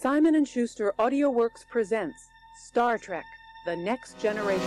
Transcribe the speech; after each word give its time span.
Simon 0.00 0.42
& 0.44 0.46
Schuster 0.46 0.94
AudioWorks 0.98 1.68
presents 1.68 2.30
Star 2.56 2.96
Trek: 2.96 3.26
The 3.66 3.76
Next 3.76 4.18
Generation. 4.18 4.66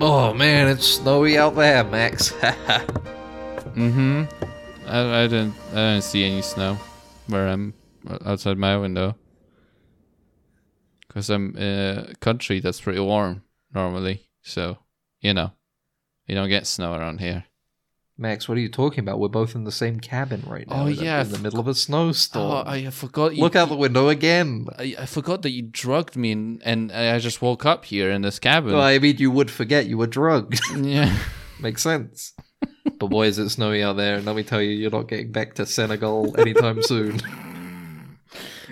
Oh 0.00 0.32
man, 0.32 0.68
it's 0.68 0.86
snowy 0.86 1.36
out 1.36 1.56
there, 1.56 1.84
Max. 1.84 2.32
Mm-hmm. 3.78 4.24
I, 4.88 5.22
I 5.22 5.26
didn't 5.26 5.54
I 5.72 5.74
didn't 5.74 6.02
see 6.04 6.24
any 6.24 6.42
snow 6.42 6.78
where 7.28 7.46
I'm 7.48 7.74
outside 8.24 8.58
my 8.58 8.76
window. 8.76 9.16
Cause 11.08 11.30
I'm 11.30 11.56
in 11.56 11.98
a 12.10 12.14
country 12.20 12.60
that's 12.60 12.80
pretty 12.80 13.00
warm 13.00 13.42
normally, 13.74 14.28
so 14.42 14.78
you 15.20 15.32
know, 15.34 15.52
you 16.26 16.34
don't 16.34 16.48
get 16.48 16.66
snow 16.66 16.92
around 16.94 17.18
here. 17.20 17.44
Max, 18.20 18.48
what 18.48 18.58
are 18.58 18.60
you 18.60 18.68
talking 18.68 19.00
about? 19.00 19.20
We're 19.20 19.28
both 19.28 19.54
in 19.54 19.62
the 19.64 19.72
same 19.72 20.00
cabin 20.00 20.42
right 20.46 20.66
now. 20.68 20.82
Oh, 20.82 20.86
in 20.86 20.96
the- 20.96 21.04
yeah, 21.04 21.22
in 21.22 21.30
the 21.30 21.38
middle 21.38 21.60
of 21.60 21.68
a 21.68 21.74
snowstorm. 21.74 22.66
Oh, 22.66 22.70
I 22.70 22.90
forgot. 22.90 23.34
You, 23.34 23.42
Look 23.42 23.54
out 23.56 23.68
the 23.68 23.76
window 23.76 24.08
again. 24.08 24.66
I, 24.76 24.96
I 24.98 25.06
forgot 25.06 25.42
that 25.42 25.50
you 25.50 25.62
drugged 25.62 26.16
me, 26.16 26.32
and, 26.32 26.60
and 26.64 26.90
I 26.92 27.18
just 27.20 27.40
woke 27.40 27.64
up 27.64 27.84
here 27.84 28.10
in 28.10 28.22
this 28.22 28.40
cabin. 28.40 28.72
Well, 28.72 28.82
I 28.82 28.98
mean, 28.98 29.18
you 29.18 29.30
would 29.30 29.52
forget 29.52 29.86
you 29.86 29.98
were 29.98 30.08
drugged. 30.08 30.58
yeah. 30.76 31.16
Makes 31.60 31.82
sense. 31.82 32.34
But 32.98 33.08
boy, 33.08 33.26
is 33.26 33.38
it 33.38 33.48
snowy 33.50 33.82
out 33.82 33.96
there, 33.96 34.16
and 34.16 34.26
let 34.26 34.36
me 34.36 34.42
tell 34.42 34.60
you, 34.62 34.70
you're 34.70 34.90
not 34.90 35.08
getting 35.08 35.32
back 35.32 35.54
to 35.54 35.66
Senegal 35.66 36.38
anytime 36.38 36.82
soon. 36.82 37.20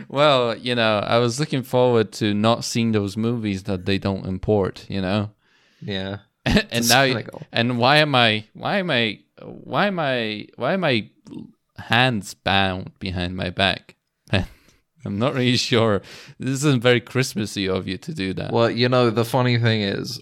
Well, 0.09 0.57
you 0.57 0.75
know, 0.75 0.99
I 0.99 1.19
was 1.19 1.41
looking 1.41 1.63
forward 1.63 2.13
to 2.15 2.35
not 2.35 2.65
seeing 2.65 2.93
those 2.93 3.17
movies 3.17 3.63
that 3.63 3.87
they 3.87 3.97
don't 3.99 4.27
import. 4.27 4.85
You 4.91 5.01
know. 5.01 5.31
Yeah. 5.81 6.19
and 6.45 6.85
To 6.85 6.89
now 6.89 7.07
Senegal. 7.07 7.43
and 7.53 7.79
why 7.79 7.97
am 7.97 8.15
i 8.15 8.45
why 8.55 8.77
am 8.79 8.91
i 8.91 9.19
why 9.43 9.87
am 9.89 9.99
i 9.99 10.47
why 10.57 10.75
am 10.75 10.85
i 10.85 11.11
hands 11.79 12.35
bound 12.35 12.93
behind 13.01 13.37
my 13.37 13.51
back 13.51 13.97
i'm 14.33 15.19
not 15.19 15.35
really 15.35 15.57
sure 15.57 16.03
this 16.39 16.51
isn't 16.65 16.83
very 16.83 17.01
christmassy 17.01 17.69
of 17.69 17.89
you 17.89 17.99
to 17.99 18.15
do 18.15 18.33
that 18.35 18.53
Well, 18.53 18.71
you 18.71 18.89
know, 18.89 19.11
the 19.11 19.25
funny 19.25 19.59
thing 19.59 19.81
is, 19.83 20.21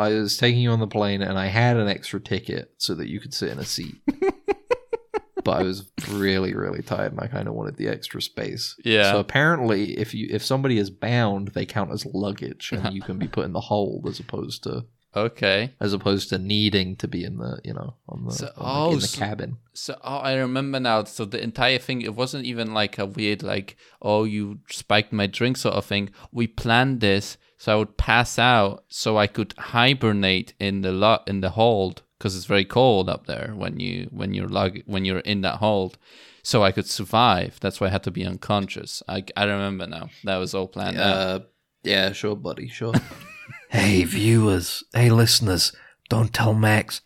I 0.00 0.14
was 0.14 0.36
taking 0.36 0.60
you 0.60 0.70
on 0.70 0.80
the 0.80 0.86
plane, 0.86 1.22
and 1.22 1.38
I 1.38 1.46
had 1.46 1.76
an 1.76 1.88
extra 1.88 2.20
ticket 2.20 2.72
so 2.78 2.94
that 2.94 3.08
you 3.08 3.20
could 3.20 3.34
sit 3.34 3.50
in 3.50 3.58
a 3.58 3.64
seat. 3.64 3.96
but 5.44 5.52
I 5.60 5.62
was 5.62 5.90
really, 6.08 6.54
really 6.54 6.82
tired, 6.82 7.12
and 7.12 7.20
I 7.20 7.26
kind 7.26 7.48
of 7.48 7.54
wanted 7.54 7.76
the 7.76 7.88
extra 7.88 8.20
space. 8.20 8.76
Yeah. 8.84 9.12
So 9.12 9.20
apparently, 9.20 9.96
if 9.98 10.14
you 10.14 10.28
if 10.30 10.44
somebody 10.44 10.78
is 10.78 10.90
bound, 10.90 11.48
they 11.48 11.66
count 11.66 11.92
as 11.92 12.06
luggage, 12.06 12.72
and 12.72 12.94
you 12.94 13.02
can 13.02 13.18
be 13.18 13.28
put 13.28 13.44
in 13.44 13.52
the 13.52 13.60
hold 13.60 14.06
as 14.06 14.20
opposed 14.20 14.62
to 14.64 14.84
okay 15.16 15.74
as 15.80 15.92
opposed 15.92 16.28
to 16.28 16.38
needing 16.38 16.94
to 16.94 17.08
be 17.08 17.24
in 17.24 17.36
the 17.38 17.60
you 17.64 17.74
know 17.74 17.96
on 18.08 18.24
the, 18.26 18.30
So- 18.30 18.46
on 18.46 18.52
the- 18.52 18.62
oh, 18.64 18.92
in 18.92 18.98
the 19.00 19.06
so- 19.08 19.18
cabin. 19.18 19.56
so 19.74 19.98
oh, 20.04 20.18
i 20.18 20.34
remember 20.36 20.78
now 20.78 21.02
so 21.02 21.24
the 21.24 21.42
entire 21.42 21.78
thing 21.78 22.00
it 22.02 22.14
wasn't 22.14 22.44
even 22.44 22.72
like 22.72 22.96
a 22.96 23.06
weird 23.06 23.42
like 23.42 23.76
oh 24.00 24.22
you 24.22 24.60
spiked 24.68 25.12
my 25.12 25.26
drink 25.26 25.56
sort 25.56 25.74
of 25.74 25.84
thing 25.84 26.10
we 26.30 26.46
planned 26.46 27.00
this 27.00 27.38
so 27.60 27.66
i 27.72 27.76
would 27.78 27.94
pass 27.96 28.38
out 28.38 28.84
so 28.88 29.08
i 29.24 29.26
could 29.36 29.52
hibernate 29.74 30.50
in 30.58 30.74
the 30.80 30.92
lot 31.04 31.20
in 31.30 31.40
the 31.44 31.50
hold 31.60 32.02
because 32.16 32.34
it's 32.36 32.46
very 32.54 32.64
cold 32.64 33.06
up 33.14 33.26
there 33.26 33.52
when 33.62 33.74
you 33.84 34.08
when 34.10 34.34
you're 34.34 34.48
lug 34.58 34.72
when 34.86 35.04
you're 35.04 35.26
in 35.32 35.40
that 35.42 35.56
hold 35.56 35.92
so 36.42 36.56
i 36.64 36.72
could 36.72 36.86
survive 36.86 37.58
that's 37.60 37.78
why 37.80 37.86
i 37.86 37.90
had 37.96 38.02
to 38.02 38.10
be 38.18 38.24
unconscious 38.32 39.02
i, 39.08 39.22
I 39.36 39.44
remember 39.44 39.86
now 39.86 40.06
that 40.24 40.38
was 40.42 40.54
all 40.54 40.68
planned 40.68 40.98
out 40.98 41.16
Uh, 41.16 41.38
yeah, 41.82 42.12
sure, 42.12 42.36
buddy, 42.36 42.68
sure. 42.68 42.92
hey, 43.70 44.04
viewers. 44.04 44.84
Hey, 44.92 45.08
listeners. 45.08 45.72
Don't 46.10 46.34
tell 46.34 46.52
Max. 46.52 47.00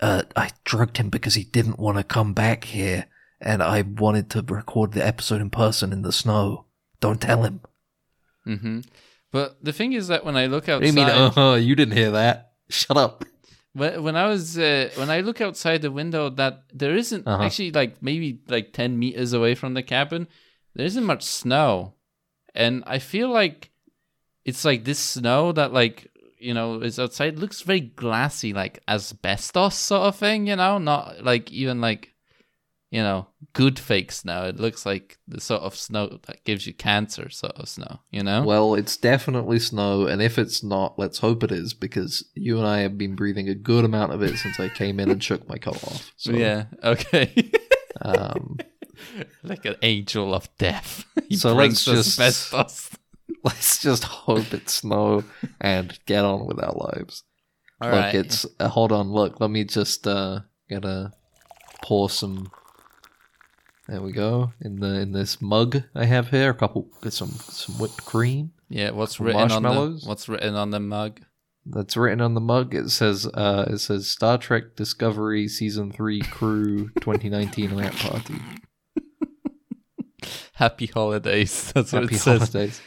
Uh, 0.00 0.22
I 0.34 0.48
drugged 0.64 0.96
him 0.96 1.10
because 1.10 1.34
he 1.34 1.44
didn't 1.44 1.78
want 1.78 1.98
to 1.98 2.04
come 2.16 2.32
back 2.32 2.64
here, 2.64 3.04
and 3.38 3.62
I 3.62 3.82
wanted 3.82 4.30
to 4.30 4.40
record 4.42 4.92
the 4.92 5.06
episode 5.06 5.42
in 5.42 5.50
person 5.50 5.92
in 5.92 6.00
the 6.00 6.10
snow. 6.10 6.64
Don't 7.00 7.20
tell 7.20 7.42
him. 7.42 7.60
hmm 8.44 8.80
but 9.34 9.58
the 9.66 9.72
thing 9.78 9.92
is 9.98 10.06
that 10.08 10.24
when 10.24 10.36
i 10.36 10.46
look 10.46 10.68
outside 10.70 10.86
you 10.86 10.92
mean? 10.94 11.10
Uh 11.10 11.30
huh. 11.38 11.54
You 11.58 11.74
didn't 11.74 11.96
hear 11.98 12.12
that. 12.12 12.52
Shut 12.70 12.96
up. 12.96 13.24
When 13.74 13.92
when 14.06 14.16
I 14.16 14.26
was 14.30 14.56
uh, 14.56 14.88
when 15.00 15.10
I 15.10 15.20
look 15.26 15.40
outside 15.42 15.82
the 15.82 15.90
window, 15.90 16.30
that 16.40 16.62
there 16.72 16.94
isn't 17.02 17.26
Uh-huh. 17.26 17.42
actually 17.44 17.72
like 17.74 17.98
maybe 18.00 18.38
like 18.48 18.72
ten 18.72 18.98
meters 19.02 19.32
away 19.34 19.54
from 19.56 19.74
the 19.74 19.82
cabin, 19.82 20.28
there 20.76 20.86
isn't 20.86 21.04
much 21.12 21.24
snow, 21.24 21.94
and 22.54 22.84
I 22.86 22.98
feel 23.00 23.28
like 23.40 23.70
it's 24.44 24.64
like 24.64 24.84
this 24.84 25.00
snow 25.00 25.50
that 25.58 25.72
like 25.72 26.06
you 26.38 26.54
know 26.54 26.80
is 26.86 26.98
outside 27.02 27.38
looks 27.42 27.66
very 27.66 27.80
glassy, 27.80 28.52
like 28.54 28.78
asbestos 28.86 29.74
sort 29.74 30.06
of 30.06 30.14
thing. 30.16 30.46
You 30.46 30.54
know, 30.56 30.78
not 30.78 31.24
like 31.26 31.50
even 31.50 31.80
like 31.82 32.13
you 32.94 33.02
know 33.02 33.26
good 33.54 33.76
fake 33.76 34.12
snow. 34.12 34.44
It 34.44 34.60
looks 34.60 34.86
like 34.86 35.18
the 35.26 35.40
sort 35.40 35.62
of 35.62 35.74
snow 35.74 36.20
that 36.28 36.44
gives 36.44 36.64
you 36.64 36.72
cancer 36.72 37.28
sort 37.28 37.54
of 37.56 37.68
snow. 37.68 37.98
You 38.12 38.22
know. 38.22 38.44
Well, 38.44 38.76
it's 38.76 38.96
definitely 38.96 39.58
snow, 39.58 40.06
and 40.06 40.22
if 40.22 40.38
it's 40.38 40.62
not, 40.62 40.96
let's 40.96 41.18
hope 41.18 41.42
it 41.42 41.50
is, 41.50 41.74
because 41.74 42.24
you 42.34 42.56
and 42.58 42.66
I 42.68 42.78
have 42.80 42.96
been 42.96 43.16
breathing 43.16 43.48
a 43.48 43.54
good 43.56 43.84
amount 43.84 44.12
of 44.12 44.22
it 44.22 44.38
since 44.38 44.60
I 44.60 44.68
came 44.68 45.00
in 45.00 45.10
and 45.10 45.22
shook 45.22 45.48
my 45.48 45.58
coat 45.58 45.82
off. 45.82 46.12
So, 46.16 46.30
yeah. 46.44 46.66
Okay. 46.84 47.50
Um, 48.00 48.58
like 49.42 49.64
an 49.64 49.74
angel 49.82 50.32
of 50.32 50.48
death. 50.56 51.04
he 51.28 51.36
So 51.36 51.52
let's 51.52 51.84
just- 51.84 52.52
let's 53.42 53.82
just 53.82 54.04
hope 54.04 54.54
it's 54.54 54.74
snow 54.74 55.24
and 55.60 55.98
get 56.06 56.24
on 56.24 56.46
with 56.46 56.62
our 56.62 56.74
lives. 56.74 57.24
All 57.80 57.90
look, 57.90 57.98
right. 58.00 58.14
it's 58.14 58.46
uh, 58.60 58.68
hold 58.68 58.92
on. 58.92 59.10
Look, 59.10 59.40
let 59.40 59.50
me 59.50 59.64
just 59.64 60.06
uh 60.06 60.40
gotta 60.70 61.10
pour 61.82 62.08
some. 62.08 62.52
There 63.88 64.00
we 64.00 64.12
go 64.12 64.52
in 64.60 64.76
the 64.80 65.00
in 65.00 65.12
this 65.12 65.42
mug 65.42 65.82
I 65.94 66.06
have 66.06 66.30
here. 66.30 66.50
A 66.50 66.54
couple, 66.54 66.88
get 67.02 67.12
some 67.12 67.28
some 67.30 67.76
whipped 67.78 68.04
cream. 68.04 68.52
yeah. 68.70 68.90
What's 68.90 69.20
written 69.20 69.50
on 69.52 69.62
the? 69.62 70.00
What's 70.06 70.28
written 70.28 70.54
on 70.54 70.70
the 70.70 70.80
mug? 70.80 71.20
That's 71.66 71.96
written 71.96 72.20
on 72.20 72.34
the 72.34 72.40
mug. 72.40 72.74
It 72.74 72.90
says 72.90 73.26
uh 73.26 73.66
it 73.68 73.78
says 73.78 74.10
Star 74.10 74.38
Trek 74.38 74.76
Discovery 74.76 75.48
Season 75.48 75.92
Three 75.92 76.20
Crew 76.20 76.88
2019 77.00 77.74
Lamp 77.76 77.94
Party. 77.96 78.34
Happy 80.54 80.86
holidays. 80.86 81.72
That's 81.74 81.92
what 81.92 82.04
it 82.04 82.14
says. 82.16 82.40
holidays. 82.40 82.80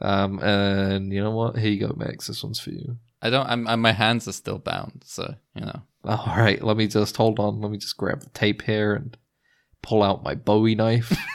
Um 0.00 0.38
and 0.40 1.12
you 1.12 1.22
know 1.22 1.32
what? 1.32 1.58
Here 1.58 1.70
you 1.70 1.80
go, 1.86 1.94
Max. 1.96 2.28
This 2.28 2.42
one's 2.44 2.60
for 2.60 2.70
you. 2.70 2.96
I 3.20 3.30
don't. 3.30 3.46
I'm, 3.48 3.66
I'm. 3.66 3.80
My 3.80 3.90
hands 3.90 4.28
are 4.28 4.32
still 4.32 4.58
bound. 4.58 5.02
So 5.04 5.34
you 5.56 5.62
know. 5.62 5.82
All 6.04 6.34
right, 6.36 6.62
let 6.62 6.76
me 6.76 6.86
just 6.86 7.16
hold 7.16 7.40
on. 7.40 7.60
Let 7.60 7.72
me 7.72 7.78
just 7.78 7.96
grab 7.96 8.20
the 8.20 8.30
tape 8.30 8.62
here 8.62 8.94
and 8.94 9.16
pull 9.82 10.02
out 10.02 10.22
my 10.22 10.34
Bowie 10.34 10.74
knife. 10.74 11.16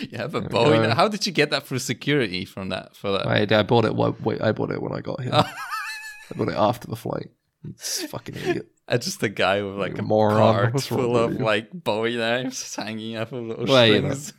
You 0.00 0.18
have 0.18 0.34
a 0.34 0.42
Bowie. 0.42 0.76
go. 0.78 0.90
How 0.90 1.08
did 1.08 1.26
you 1.26 1.32
get 1.32 1.50
that 1.50 1.66
for 1.66 1.78
security 1.78 2.44
from 2.44 2.68
that? 2.68 2.94
For 2.94 3.10
that. 3.10 3.26
I, 3.26 3.58
I 3.58 3.62
bought 3.64 3.84
it. 3.86 3.96
Wait, 3.96 4.20
wait, 4.20 4.40
I 4.40 4.52
bought 4.52 4.70
it 4.70 4.80
when 4.80 4.92
I 4.92 5.00
got 5.00 5.20
here. 5.22 5.30
Oh. 5.32 5.42
I 5.42 6.36
bought 6.36 6.48
it 6.50 6.54
after 6.56 6.86
the 6.88 6.94
flight. 6.94 7.30
It's 7.64 8.02
fucking 8.04 8.36
idiot. 8.36 8.66
Uh, 8.90 8.96
just 8.96 9.22
a 9.22 9.28
guy 9.28 9.60
with 9.62 9.74
like 9.76 9.98
a 9.98 10.02
moron. 10.02 10.70
cart 10.70 10.82
full 10.82 11.14
of 11.16 11.38
like 11.40 11.68
Bowie 11.74 12.16
knives 12.16 12.74
hanging 12.74 13.18
off 13.18 13.32
of 13.32 13.42
little 13.44 13.66
Well, 13.66 13.86
you 13.86 14.00
know. 14.00 14.14
strings, 14.14 14.32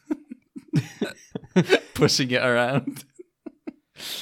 pushing 1.94 2.32
it 2.32 2.42
around. 2.44 3.04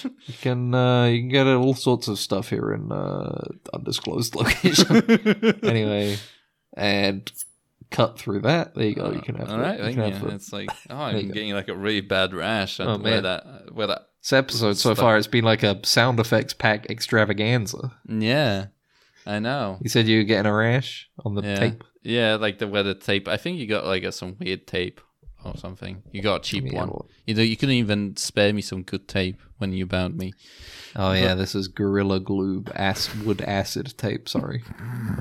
You 0.03 0.33
can 0.41 0.73
uh, 0.75 1.05
you 1.05 1.19
can 1.21 1.29
get 1.29 1.47
all 1.47 1.75
sorts 1.75 2.07
of 2.09 2.19
stuff 2.19 2.49
here 2.49 2.73
in 2.73 2.91
uh, 2.91 3.47
undisclosed 3.73 4.35
location. 4.35 5.59
anyway, 5.63 6.17
and 6.75 7.31
cut 7.89 8.17
through 8.19 8.41
that. 8.41 8.75
There 8.75 8.85
you 8.85 8.95
go. 8.95 9.11
You 9.11 9.19
uh, 9.19 9.21
can 9.21 9.35
have. 9.35 9.49
All 9.49 9.59
right, 9.59 9.79
thank 9.79 9.95
you. 9.97 10.01
have 10.03 10.21
the- 10.21 10.27
It's 10.35 10.51
like, 10.53 10.69
oh, 10.89 10.95
I'm 10.97 11.27
go. 11.27 11.33
getting 11.33 11.53
like 11.53 11.67
a 11.67 11.75
really 11.75 12.01
bad 12.01 12.33
rash. 12.33 12.79
Oh, 12.79 12.97
man. 12.97 13.23
that, 13.23 13.73
where 13.73 13.87
that, 13.87 14.07
This 14.21 14.33
episode 14.33 14.73
so 14.73 14.93
Stuff. 14.93 14.97
far, 14.99 15.17
it's 15.17 15.27
been 15.27 15.45
like 15.45 15.63
a 15.63 15.79
sound 15.85 16.19
effects 16.19 16.53
pack 16.53 16.89
extravaganza. 16.89 17.93
yeah, 18.07 18.67
I 19.25 19.39
know. 19.39 19.77
You 19.81 19.89
said 19.89 20.07
you 20.07 20.19
were 20.19 20.23
getting 20.23 20.45
a 20.49 20.53
rash 20.55 21.09
on 21.25 21.35
the 21.35 21.41
Yeah, 21.43 21.55
tape. 21.55 21.83
yeah, 22.03 22.35
like 22.35 22.59
the 22.59 22.67
weather 22.67 22.93
tape. 22.93 23.27
I 23.27 23.37
think 23.37 23.57
you 23.59 23.67
got 23.67 23.85
like 23.85 24.03
a, 24.03 24.11
some 24.11 24.37
weird 24.39 24.67
tape 24.67 25.01
or 25.45 25.55
something. 25.57 26.01
You 26.11 26.21
got 26.21 26.35
a 26.37 26.43
cheap 26.43 26.63
have 26.65 26.73
one. 26.89 27.07
You 27.25 27.35
know, 27.35 27.41
you 27.43 27.55
couldn't 27.57 27.75
even 27.75 28.15
spare 28.17 28.53
me 28.53 28.61
some 28.61 28.83
good 28.83 29.07
tape 29.07 29.41
when 29.57 29.73
you 29.73 29.85
bound 29.85 30.17
me. 30.17 30.33
Oh 30.95 31.11
yeah, 31.11 31.35
this 31.35 31.55
is 31.55 31.67
Gorilla 31.67 32.19
Glue 32.19 32.63
ass 32.73 33.13
wood 33.15 33.41
acid 33.41 33.93
tape. 33.97 34.27
Sorry, 34.29 34.63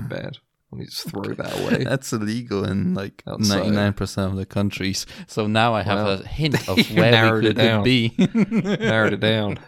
bad. 0.09 0.39
Let 0.73 0.79
me 0.81 0.85
just 0.87 1.09
throw 1.09 1.23
that 1.23 1.59
away. 1.61 1.85
That's 1.91 2.13
illegal 2.13 2.65
in 2.65 2.93
like 2.95 3.23
ninety 3.27 3.71
nine 3.71 3.93
percent 3.93 4.33
of 4.33 4.37
the 4.37 4.47
countries. 4.47 5.07
So 5.29 5.47
now 5.47 5.75
I 5.75 5.83
have 5.83 5.99
Wow. 5.99 6.13
a 6.15 6.27
hint 6.27 6.69
of 6.69 6.77
where 6.91 7.35
we 7.37 7.41
could 7.47 7.57
down. 7.57 7.85
be. 7.85 8.13
Narrowed 8.35 9.13
it 9.15 9.21
down. 9.21 9.59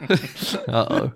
uh 0.68 0.86
oh. 0.90 1.12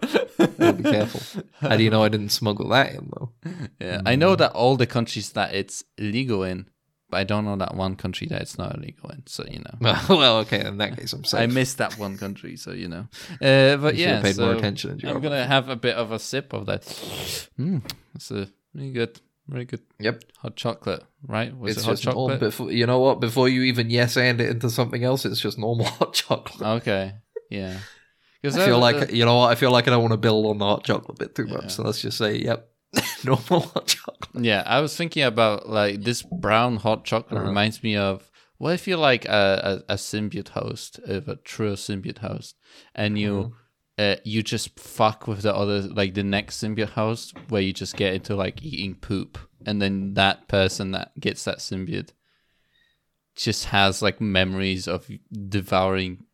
Be 0.73 0.83
careful. 0.85 1.43
How 1.61 1.77
do 1.77 1.83
you 1.83 1.91
know 1.91 2.03
I 2.05 2.09
didn't 2.09 2.31
smuggle 2.31 2.69
that 2.69 2.95
in 2.95 3.11
though? 3.13 3.33
Yeah, 3.81 4.03
I 4.07 4.15
know 4.17 4.37
that 4.37 4.53
all 4.53 4.77
the 4.77 4.87
countries 4.87 5.33
that 5.33 5.53
it's 5.55 5.83
illegal 5.99 6.45
in, 6.45 6.69
but 7.11 7.17
I 7.19 7.25
don't 7.25 7.45
know 7.45 7.57
that 7.57 7.75
one 7.75 7.97
country 7.97 8.27
that 8.29 8.41
it's 8.41 8.57
not 8.59 8.77
illegal 8.77 9.11
in. 9.11 9.25
So 9.27 9.45
you 9.51 9.61
know, 9.65 9.95
well, 10.09 10.39
okay. 10.39 10.65
In 10.65 10.79
that 10.79 10.97
case, 10.97 11.13
I'm 11.13 11.25
safe. 11.25 11.41
I 11.41 11.47
missed 11.47 11.79
that 11.79 11.99
one 11.99 12.17
country. 12.19 12.57
So 12.57 12.71
you 12.73 12.87
know, 12.89 13.09
uh, 13.43 13.77
but 13.79 13.97
You 13.97 14.05
yeah, 14.05 14.23
paid 14.23 14.37
so 14.37 14.47
more 14.47 14.55
attention 14.55 15.01
I'm 15.05 15.21
gonna 15.21 15.45
have 15.45 15.69
a 15.69 15.77
bit 15.77 15.97
of 15.97 16.13
a 16.13 16.19
sip 16.21 16.53
of 16.53 16.67
that. 16.67 16.83
Mm, 17.59 17.83
it's 18.15 18.31
a 18.31 18.49
really 18.75 18.93
good, 18.93 19.21
very 19.49 19.65
good 19.65 19.81
Yep. 20.01 20.25
hot 20.39 20.57
chocolate, 20.57 21.05
right? 21.27 21.57
Was 21.57 21.73
it's 21.77 21.83
it 21.83 21.87
hot 21.87 21.93
just 21.93 22.03
chocolate? 22.05 22.41
Before, 22.41 22.71
you 22.73 22.87
know 22.87 22.99
what? 23.01 23.21
Before 23.21 23.49
you 23.49 23.63
even 23.63 23.91
yes 23.91 24.17
and 24.17 24.41
it 24.41 24.51
into 24.51 24.71
something 24.71 25.05
else, 25.05 25.25
it's 25.25 25.41
just 25.41 25.59
normal 25.59 25.87
hot 25.99 26.15
chocolate. 26.15 26.63
Okay, 26.83 27.15
yeah. 27.51 27.79
Because 28.41 28.59
I 28.59 28.65
feel 28.67 28.79
like 28.81 29.13
you 29.13 29.25
know 29.25 29.37
what? 29.39 29.51
I 29.51 29.55
feel 29.55 29.71
like 29.71 29.87
I 29.87 29.91
don't 29.91 30.03
want 30.03 30.13
to 30.13 30.17
build 30.19 30.47
on 30.47 30.59
the 30.59 30.65
hot 30.65 30.85
chocolate 30.85 31.19
bit 31.19 31.35
too 31.35 31.47
much. 31.47 31.71
So 31.73 31.83
let's 31.85 32.01
just 32.03 32.19
say, 32.19 32.37
yep, 32.37 32.71
normal 33.25 33.61
hot 33.61 33.87
chocolate. 33.87 34.45
Yeah, 34.45 34.63
I 34.67 34.81
was 34.81 34.97
thinking 34.97 35.23
about 35.23 35.69
like 35.69 36.03
this 36.03 36.23
brown 36.23 36.77
hot 36.77 37.05
chocolate 37.05 37.39
Uh-huh. 37.39 37.49
reminds 37.49 37.83
me 37.83 37.97
of 37.97 38.31
what 38.59 38.75
if 38.75 38.87
you're 38.89 38.99
like 38.99 39.25
a, 39.27 39.83
a, 39.89 39.95
a 39.95 39.97
symbiote 39.97 40.51
host, 40.51 40.99
of 41.05 41.29
a 41.29 41.37
Trill 41.37 41.75
symbiote 41.77 42.19
host, 42.19 42.57
and 42.95 43.19
you 43.19 43.39
Uh-huh. 43.39 43.49
Uh, 44.03 44.17
you 44.25 44.43
just 44.43 44.79
fuck 44.81 45.27
with 45.29 45.43
the 45.43 45.55
other 45.55 45.81
like 45.83 46.15
the 46.15 46.23
next 46.25 46.63
symbiote 46.63 46.91
host 46.91 47.35
where 47.51 47.63
you 47.67 47.73
just 47.73 47.95
get 47.97 48.15
into 48.15 48.35
like 48.35 48.63
eating 48.63 48.95
poop, 48.95 49.39
and 49.67 49.81
then 49.83 50.15
that 50.15 50.49
person 50.49 50.91
that 50.93 51.13
gets 51.21 51.45
that 51.45 51.59
symbiote 51.59 52.11
just 53.37 53.67
has 53.67 54.03
like 54.03 54.21
memories 54.21 54.89
of 54.89 55.09
devouring 55.31 56.25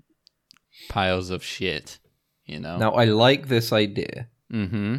piles 0.88 1.30
of 1.30 1.42
shit, 1.44 1.98
you 2.46 2.58
know. 2.60 2.76
Now 2.78 2.92
I 2.92 3.04
like 3.04 3.48
this 3.48 3.72
idea, 3.72 4.28
Mm-hmm. 4.52 4.96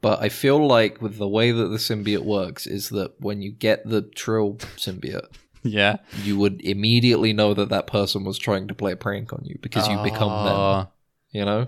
but 0.00 0.20
I 0.22 0.28
feel 0.28 0.66
like 0.66 1.00
with 1.02 1.18
the 1.18 1.28
way 1.28 1.50
that 1.52 1.68
the 1.68 1.76
symbiote 1.78 2.24
works 2.24 2.66
is 2.66 2.88
that 2.90 3.20
when 3.20 3.42
you 3.42 3.52
get 3.52 3.88
the 3.88 4.02
Trill 4.02 4.54
symbiote, 4.76 5.28
Yeah. 5.62 5.96
you 6.22 6.38
would 6.38 6.60
immediately 6.62 7.32
know 7.32 7.54
that 7.54 7.70
that 7.70 7.86
person 7.86 8.24
was 8.24 8.38
trying 8.38 8.68
to 8.68 8.74
play 8.74 8.92
a 8.92 8.96
prank 8.96 9.32
on 9.32 9.42
you 9.44 9.56
because 9.62 9.88
you 9.88 9.96
become 10.02 10.44
them. 10.44 10.86
You 11.34 11.44
know. 11.44 11.66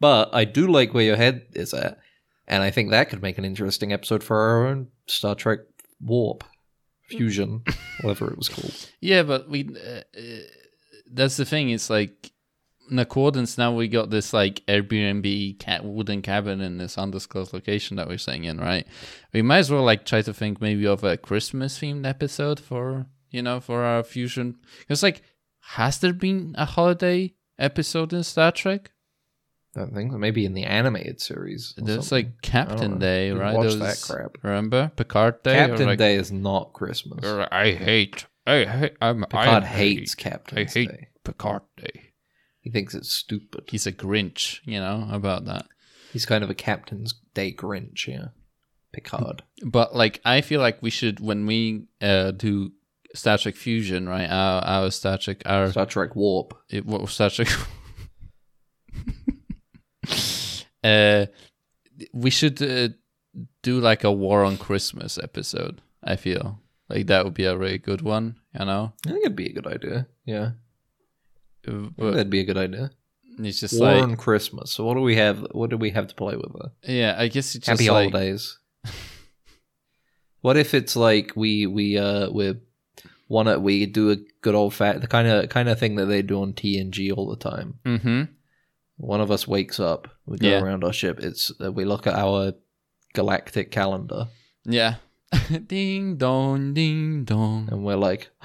But 0.00 0.34
I 0.34 0.44
do 0.44 0.66
like 0.66 0.92
where 0.92 1.04
your 1.04 1.16
head 1.16 1.46
is 1.52 1.72
at, 1.72 1.98
and 2.48 2.62
I 2.62 2.70
think 2.70 2.90
that 2.90 3.08
could 3.08 3.22
make 3.22 3.38
an 3.38 3.44
interesting 3.44 3.92
episode 3.92 4.24
for 4.24 4.36
our 4.36 4.66
own 4.66 4.88
Star 5.06 5.36
Trek 5.36 5.60
Warp 6.00 6.42
Fusion, 7.08 7.62
whatever 8.02 8.30
it 8.30 8.36
was 8.36 8.48
called. 8.48 8.74
Yeah, 9.00 9.22
but 9.22 9.48
we. 9.48 9.68
Uh, 9.68 10.00
uh, 10.18 10.40
that's 11.12 11.36
the 11.36 11.44
thing. 11.44 11.70
It's 11.70 11.88
like 11.88 12.32
in 12.90 12.98
accordance 12.98 13.58
now 13.58 13.72
we 13.72 13.88
got 13.88 14.10
this 14.10 14.32
like 14.32 14.64
Airbnb 14.66 15.58
cat 15.58 15.84
wooden 15.84 16.22
cabin 16.22 16.60
in 16.60 16.78
this 16.78 16.98
undisclosed 16.98 17.52
location 17.52 17.96
that 17.96 18.08
we're 18.08 18.18
staying 18.18 18.44
in, 18.44 18.58
right? 18.58 18.86
We 19.32 19.42
might 19.42 19.58
as 19.58 19.70
well 19.70 19.82
like 19.82 20.04
try 20.04 20.22
to 20.22 20.34
think 20.34 20.60
maybe 20.60 20.86
of 20.86 21.04
a 21.04 21.16
Christmas 21.16 21.78
themed 21.78 22.06
episode 22.06 22.60
for 22.60 23.06
you 23.30 23.42
know 23.42 23.60
for 23.60 23.82
our 23.82 24.02
fusion. 24.02 24.56
It's 24.88 25.02
like, 25.02 25.22
has 25.60 25.98
there 25.98 26.12
been 26.12 26.54
a 26.58 26.64
holiday 26.64 27.34
episode 27.58 28.12
in 28.12 28.22
Star 28.22 28.52
Trek? 28.52 28.90
I 29.76 29.80
don't 29.80 29.94
think 29.94 30.12
so. 30.12 30.18
Maybe 30.18 30.46
in 30.46 30.54
the 30.54 30.64
animated 30.64 31.20
series. 31.20 31.74
There's 31.76 32.08
something. 32.08 32.26
like 32.28 32.42
Captain. 32.42 32.98
Day, 32.98 33.30
right? 33.30 33.54
watch 33.54 33.64
Those- 33.64 33.78
that 33.80 34.00
crap. 34.00 34.38
Remember 34.42 34.90
Picard 34.96 35.42
Day? 35.42 35.54
Captain 35.54 35.86
like- 35.86 35.98
Day 35.98 36.16
is 36.16 36.32
not 36.32 36.72
Christmas. 36.72 37.24
I 37.24 37.72
hate. 37.72 38.26
I 38.46 38.64
hate. 38.64 38.96
I'm, 39.02 39.22
Picard 39.22 39.64
I 39.64 39.66
hates 39.66 40.14
hate, 40.14 40.16
Captain's 40.30 40.76
I 40.76 40.78
hate 40.80 40.88
Day. 40.88 41.08
Picard 41.24 41.62
Day. 41.76 42.02
He 42.60 42.70
thinks 42.70 42.94
it's 42.94 43.12
stupid. 43.12 43.64
He's 43.68 43.86
a 43.86 43.92
Grinch, 43.92 44.60
you 44.64 44.80
know, 44.80 45.08
about 45.10 45.44
that. 45.44 45.66
He's 46.12 46.26
kind 46.26 46.42
of 46.42 46.50
a 46.50 46.54
Captain's 46.54 47.14
Day 47.34 47.52
Grinch, 47.52 48.06
yeah. 48.06 48.28
Picard. 48.92 49.42
But 49.64 49.94
like, 49.94 50.20
I 50.24 50.40
feel 50.40 50.60
like 50.60 50.80
we 50.82 50.90
should 50.90 51.20
when 51.20 51.46
we 51.46 51.84
uh, 52.00 52.30
do 52.30 52.72
Star 53.16 53.38
Trek 53.38 53.56
Fusion, 53.56 54.08
right? 54.08 54.28
Our 54.30 54.62
our 54.64 54.90
Star 54.90 55.18
Trek, 55.18 55.42
our 55.46 55.70
Star 55.70 55.86
Trek 55.86 56.14
Warp. 56.14 56.54
it, 56.68 56.86
what 56.86 57.00
was 57.00 57.12
Star 57.12 57.30
Trek? 57.30 57.48
uh, 60.84 61.26
we 62.12 62.30
should 62.30 62.62
uh, 62.62 62.88
do 63.62 63.80
like 63.80 64.04
a 64.04 64.12
War 64.12 64.44
on 64.44 64.56
Christmas 64.56 65.18
episode. 65.18 65.80
I 66.04 66.16
feel 66.16 66.60
like 66.88 67.06
that 67.06 67.24
would 67.24 67.34
be 67.34 67.44
a 67.46 67.56
really 67.56 67.78
good 67.78 68.02
one, 68.02 68.36
you 68.58 68.64
know. 68.64 68.92
I 69.06 69.10
think 69.10 69.24
it'd 69.24 69.36
be 69.36 69.46
a 69.50 69.52
good 69.52 69.66
idea. 69.66 70.06
Yeah. 70.24 70.50
Uh, 71.66 71.88
But 71.96 72.12
that'd 72.12 72.30
be 72.30 72.40
a 72.40 72.44
good 72.44 72.58
idea. 72.58 72.90
it's 73.38 73.60
just 73.60 73.80
War 73.80 73.92
like, 73.92 74.02
on 74.02 74.16
Christmas. 74.16 74.70
So 74.70 74.84
what 74.84 74.94
do 74.94 75.00
we 75.00 75.16
have? 75.16 75.44
What 75.50 75.70
do 75.70 75.76
we 75.76 75.90
have 75.90 76.06
to 76.08 76.14
play 76.14 76.36
with 76.36 76.52
there? 76.52 76.94
yeah, 76.96 77.16
I 77.18 77.28
guess 77.28 77.54
it's 77.54 77.66
just 77.66 77.80
Happy 77.80 77.90
like, 77.90 78.12
holidays. 78.12 78.58
what 80.42 80.56
if 80.56 80.74
it's 80.74 80.94
like 80.94 81.32
we 81.34 81.66
we 81.66 81.98
uh 81.98 82.30
we 83.28 83.34
wanna 83.34 83.58
we 83.58 83.86
do 83.86 84.10
a 84.10 84.16
good 84.42 84.54
old 84.54 84.74
fat 84.74 85.00
the 85.00 85.06
kind 85.06 85.26
of 85.28 85.48
kind 85.48 85.68
of 85.68 85.78
thing 85.78 85.96
that 85.96 86.06
they 86.06 86.22
do 86.22 86.40
on 86.42 86.52
TNG 86.52 87.12
all 87.16 87.28
the 87.28 87.36
time. 87.36 87.78
Mm-hmm. 87.84 88.22
One 88.98 89.20
of 89.20 89.30
us 89.30 89.46
wakes 89.48 89.78
up, 89.80 90.08
we 90.26 90.38
go 90.38 90.48
Yeah. 90.48 90.60
around 90.62 90.84
our 90.84 90.92
ship. 90.92 91.18
It's 91.20 91.52
uh, 91.62 91.70
we 91.72 91.84
look 91.84 92.06
at 92.06 92.14
our 92.14 92.52
galactic 93.14 93.70
calendar 93.70 94.28
Yeah. 94.64 94.94
ding 95.66 96.16
dong, 96.16 96.72
ding 96.74 97.24
dong. 97.24 97.68
and 97.70 97.84
we're 97.84 97.96
like, 97.96 98.30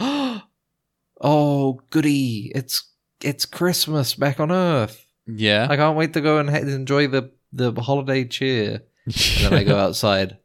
"Oh, 1.22 1.81
goody! 1.89 2.51
It's 2.56 2.89
it's 3.22 3.45
Christmas 3.45 4.16
back 4.16 4.39
on 4.39 4.51
Earth. 4.51 5.06
Yeah. 5.28 5.68
I 5.69 5.75
can't 5.78 5.95
wait 5.98 6.13
to 6.13 6.22
go 6.22 6.39
and 6.39 6.50
he- 6.50 6.74
enjoy 6.74 7.07
the 7.07 7.31
the 7.54 7.72
holiday 7.74 8.25
cheer." 8.25 8.81
And 9.06 9.16
then 9.45 9.54
I 9.54 9.63
go 9.63 9.78
outside, 9.86 10.38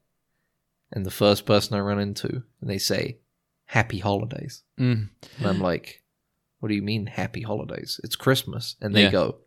and 0.93 1.05
the 1.05 1.11
first 1.11 1.47
person 1.47 1.77
I 1.77 1.81
run 1.81 2.01
into, 2.01 2.43
and 2.61 2.71
they 2.71 2.79
say, 2.79 3.19
"Happy 3.67 3.99
holidays," 3.99 4.63
Mm. 4.79 5.09
and 5.39 5.47
I'm 5.47 5.61
like, 5.61 6.03
"What 6.61 6.69
do 6.71 6.75
you 6.75 6.83
mean, 6.83 7.07
happy 7.07 7.43
holidays? 7.43 8.01
It's 8.05 8.17
Christmas." 8.17 8.77
And 8.81 8.95
they 8.95 9.05
Yeah. 9.05 9.11
go, 9.11 9.39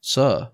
"Sir, 0.00 0.50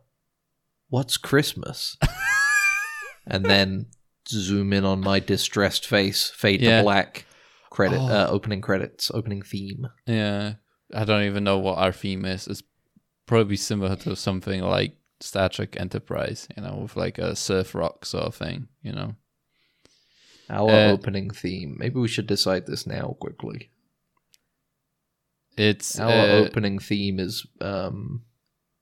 what's 0.88 1.16
Christmas?" 1.16 1.96
and 3.26 3.44
then 3.44 3.86
zoom 4.28 4.72
in 4.72 4.84
on 4.84 5.00
my 5.00 5.20
distressed 5.20 5.86
face, 5.86 6.30
fade 6.30 6.60
Yeah. 6.60 6.78
to 6.78 6.82
black. 6.84 7.24
Credit, 7.70 7.98
Oh. 8.00 8.08
uh, 8.08 8.26
opening 8.30 8.60
credits, 8.60 9.10
opening 9.12 9.42
theme. 9.42 9.88
Yeah. 10.06 10.54
I 10.94 11.04
don't 11.04 11.24
even 11.24 11.44
know 11.44 11.58
what 11.58 11.78
our 11.78 11.92
theme 11.92 12.24
is. 12.24 12.46
It's 12.48 12.62
probably 13.26 13.56
similar 13.56 13.94
to 13.96 14.16
something 14.16 14.62
like 14.62 14.96
Star 15.20 15.48
Trek 15.50 15.76
Enterprise, 15.78 16.48
you 16.56 16.62
know, 16.62 16.76
with 16.82 16.96
like 16.96 17.18
a 17.18 17.36
surf 17.36 17.74
rock 17.74 18.06
sort 18.06 18.24
of 18.24 18.34
thing, 18.34 18.68
you 18.82 18.92
know. 18.92 19.16
Our 20.50 20.70
Uh, 20.70 20.90
opening 20.92 21.30
theme. 21.30 21.76
Maybe 21.78 21.98
we 22.00 22.08
should 22.08 22.26
decide 22.26 22.66
this 22.66 22.86
now 22.86 23.16
quickly. 23.20 23.70
It's 25.56 25.98
Our 25.98 26.10
uh, 26.10 26.26
opening 26.46 26.78
theme 26.78 27.18
is 27.18 27.44
um, 27.60 28.22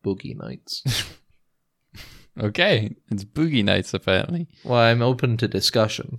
Boogie 0.05 0.37
Nights. 0.37 0.83
okay. 2.41 2.95
It's 3.11 3.25
Boogie 3.25 3.65
Nights 3.65 3.95
apparently. 3.95 4.49
well, 4.65 4.81
I'm 4.81 5.03
open 5.03 5.37
to 5.39 5.49
discussion. 5.49 6.19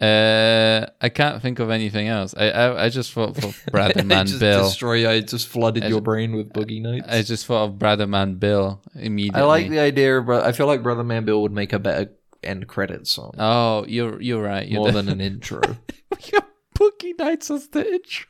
Uh, 0.00 0.86
I 1.00 1.08
can't 1.10 1.40
think 1.40 1.60
of 1.60 1.70
anything 1.70 2.08
else. 2.08 2.34
I 2.36 2.50
I, 2.50 2.84
I 2.84 2.88
just 2.88 3.12
thought 3.12 3.36
for 3.36 3.52
Brad 3.70 3.96
and 3.96 4.12
I 4.12 4.16
Man 4.16 4.26
just 4.26 4.40
Bill. 4.40 4.64
destroy. 4.64 5.08
I 5.08 5.20
just 5.20 5.46
flooded 5.46 5.84
I 5.84 5.88
your 5.88 5.98
ju- 6.00 6.04
brain 6.04 6.34
with 6.34 6.52
Boogie 6.52 6.82
Nights. 6.82 7.06
I 7.08 7.22
just 7.22 7.46
thought 7.46 7.64
of 7.68 7.78
Brad 7.78 8.00
and 8.00 8.10
Man 8.10 8.34
Bill 8.34 8.82
immediately. 8.96 9.40
I 9.40 9.44
like 9.44 9.68
the 9.68 9.78
idea, 9.78 10.20
but 10.20 10.44
I 10.44 10.50
feel 10.52 10.66
like 10.66 10.82
Brother 10.82 11.04
Man 11.04 11.24
Bill 11.24 11.40
would 11.42 11.52
make 11.52 11.72
a 11.72 11.78
better 11.78 12.10
end 12.44 12.66
credits 12.68 13.10
song 13.12 13.34
Oh, 13.38 13.84
you're 13.86 14.20
you're 14.20 14.42
right. 14.42 14.66
You're 14.66 14.80
more 14.80 14.92
the- 14.92 15.02
than 15.02 15.08
an 15.08 15.20
intro. 15.32 15.60
we 16.10 16.30
got 16.30 16.48
Boogie 16.78 17.18
Nights 17.18 17.50
as 17.50 17.68
the 17.68 17.86
intro. 17.92 18.26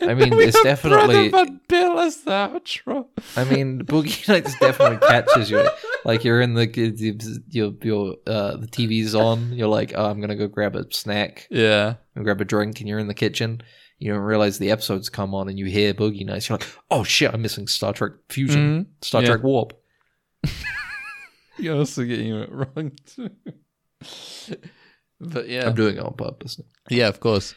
I 0.00 0.14
mean, 0.14 0.32
it's 0.34 0.56
have 0.58 0.64
definitely- 0.64 1.30
but 1.30 1.66
Bill 1.68 1.98
as 1.98 2.18
the 2.22 2.30
outro. 2.30 3.06
I 3.36 3.44
mean, 3.44 3.82
Boogie 3.84 4.26
Nights 4.28 4.56
definitely 4.58 4.98
catches 5.06 5.50
you. 5.50 5.68
Like 6.04 6.22
you're 6.24 6.40
in 6.40 6.54
the 6.54 6.66
your 7.48 7.72
your 7.82 8.16
uh, 8.26 8.56
the 8.56 8.66
TV's 8.68 9.14
on. 9.14 9.52
You're 9.52 9.68
like, 9.68 9.92
oh, 9.96 10.06
I'm 10.08 10.20
gonna 10.20 10.36
go 10.36 10.46
grab 10.48 10.76
a 10.76 10.84
snack. 10.92 11.46
Yeah. 11.50 11.94
and 12.14 12.24
grab 12.24 12.40
a 12.40 12.44
drink 12.44 12.80
and 12.80 12.88
you're 12.88 12.98
in 13.00 13.08
the 13.08 13.14
kitchen, 13.14 13.62
you 13.98 14.12
don't 14.12 14.22
realize 14.22 14.58
the 14.58 14.70
episode's 14.70 15.08
come 15.08 15.34
on 15.34 15.48
and 15.48 15.58
you 15.58 15.66
hear 15.66 15.92
Boogie 15.92 16.24
Nights. 16.24 16.48
You're 16.48 16.58
like, 16.58 16.68
oh 16.90 17.02
shit, 17.02 17.32
I'm 17.34 17.42
missing 17.42 17.66
Star 17.66 17.92
Trek 17.92 18.12
Fusion, 18.28 18.84
Mhm. 18.84 19.04
Star 19.04 19.22
Yeah. 19.22 19.28
Trek 19.28 19.42
Warp. 19.42 19.72
You're 21.58 21.76
also 21.76 22.04
getting 22.04 22.34
it 22.34 22.50
wrong 22.52 22.92
too. 23.06 23.30
but 25.20 25.48
yeah. 25.48 25.66
I'm 25.66 25.74
doing 25.74 25.96
it 25.96 26.04
on 26.04 26.14
purpose. 26.14 26.60
yeah, 26.88 27.08
of 27.08 27.20
course. 27.20 27.54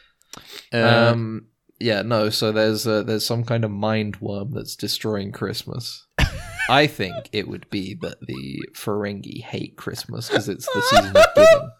Uh, 0.72 1.10
Um, 1.12 1.46
yeah, 1.78 2.02
no. 2.02 2.30
So 2.30 2.52
there's 2.52 2.86
uh, 2.86 3.02
there's 3.02 3.26
some 3.26 3.44
kind 3.44 3.64
of 3.64 3.70
mind 3.70 4.16
worm 4.16 4.52
that's 4.52 4.76
destroying 4.76 5.32
Christmas, 5.32 6.06
I 6.68 6.86
think 6.86 7.28
it 7.32 7.48
would 7.48 7.68
be 7.70 7.94
that 8.00 8.20
the 8.20 8.62
Ferengi 8.74 9.42
hate 9.42 9.76
Christmas 9.76 10.28
because 10.28 10.48
it's 10.48 10.66
the 10.72 10.82
season 10.82 11.16
of 11.16 11.26
giving. 11.34 11.70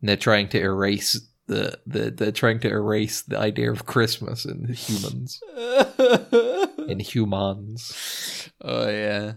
And 0.00 0.08
they're 0.08 0.16
trying 0.16 0.48
to 0.50 0.60
erase 0.60 1.20
the, 1.46 1.78
the 1.86 2.10
they're 2.10 2.30
trying 2.30 2.60
to 2.60 2.68
erase 2.68 3.22
the 3.22 3.38
idea 3.38 3.72
of 3.72 3.86
Christmas 3.86 4.44
in 4.44 4.72
humans. 4.72 5.40
In 6.88 7.00
humans. 7.00 8.50
Oh 8.62 8.88
yeah, 8.88 9.34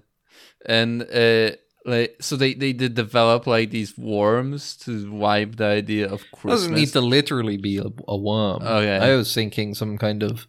and 0.66 1.04
uh, 1.04 1.52
like 1.86 2.18
so 2.20 2.36
they 2.36 2.54
they 2.54 2.74
did 2.74 2.94
develop 2.94 3.48
like 3.48 3.72
these 3.72 3.98
worms 3.98 4.76
to 4.78 5.12
wipe 5.12 5.56
the 5.56 5.66
idea 5.66 6.08
of 6.08 6.24
Christmas. 6.32 6.62
doesn't 6.62 6.74
need 6.76 6.90
to 6.90 7.02
literally 7.02 7.58
be 7.58 7.78
a, 7.78 7.88
a 8.08 8.18
worm. 8.18 8.62
Okay. 8.62 8.98
I 8.98 9.16
was 9.16 9.34
thinking 9.34 9.74
some 9.74 9.98
kind 9.98 10.22
of, 10.22 10.48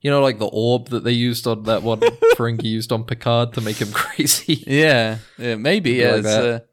you 0.00 0.10
know, 0.10 0.22
like 0.22 0.38
the 0.38 0.48
orb 0.48 0.88
that 0.88 1.04
they 1.04 1.12
used 1.12 1.46
on 1.46 1.64
that 1.64 1.82
one 1.82 2.00
Ferengi 2.36 2.64
used 2.64 2.92
on 2.92 3.04
Picard 3.04 3.52
to 3.54 3.60
make 3.60 3.76
him 3.76 3.92
crazy. 3.92 4.64
Yeah, 4.66 5.18
yeah 5.38 5.56
maybe 5.56 5.92
yeah, 5.92 6.12
like 6.12 6.18
it's 6.20 6.28
a 6.28 6.64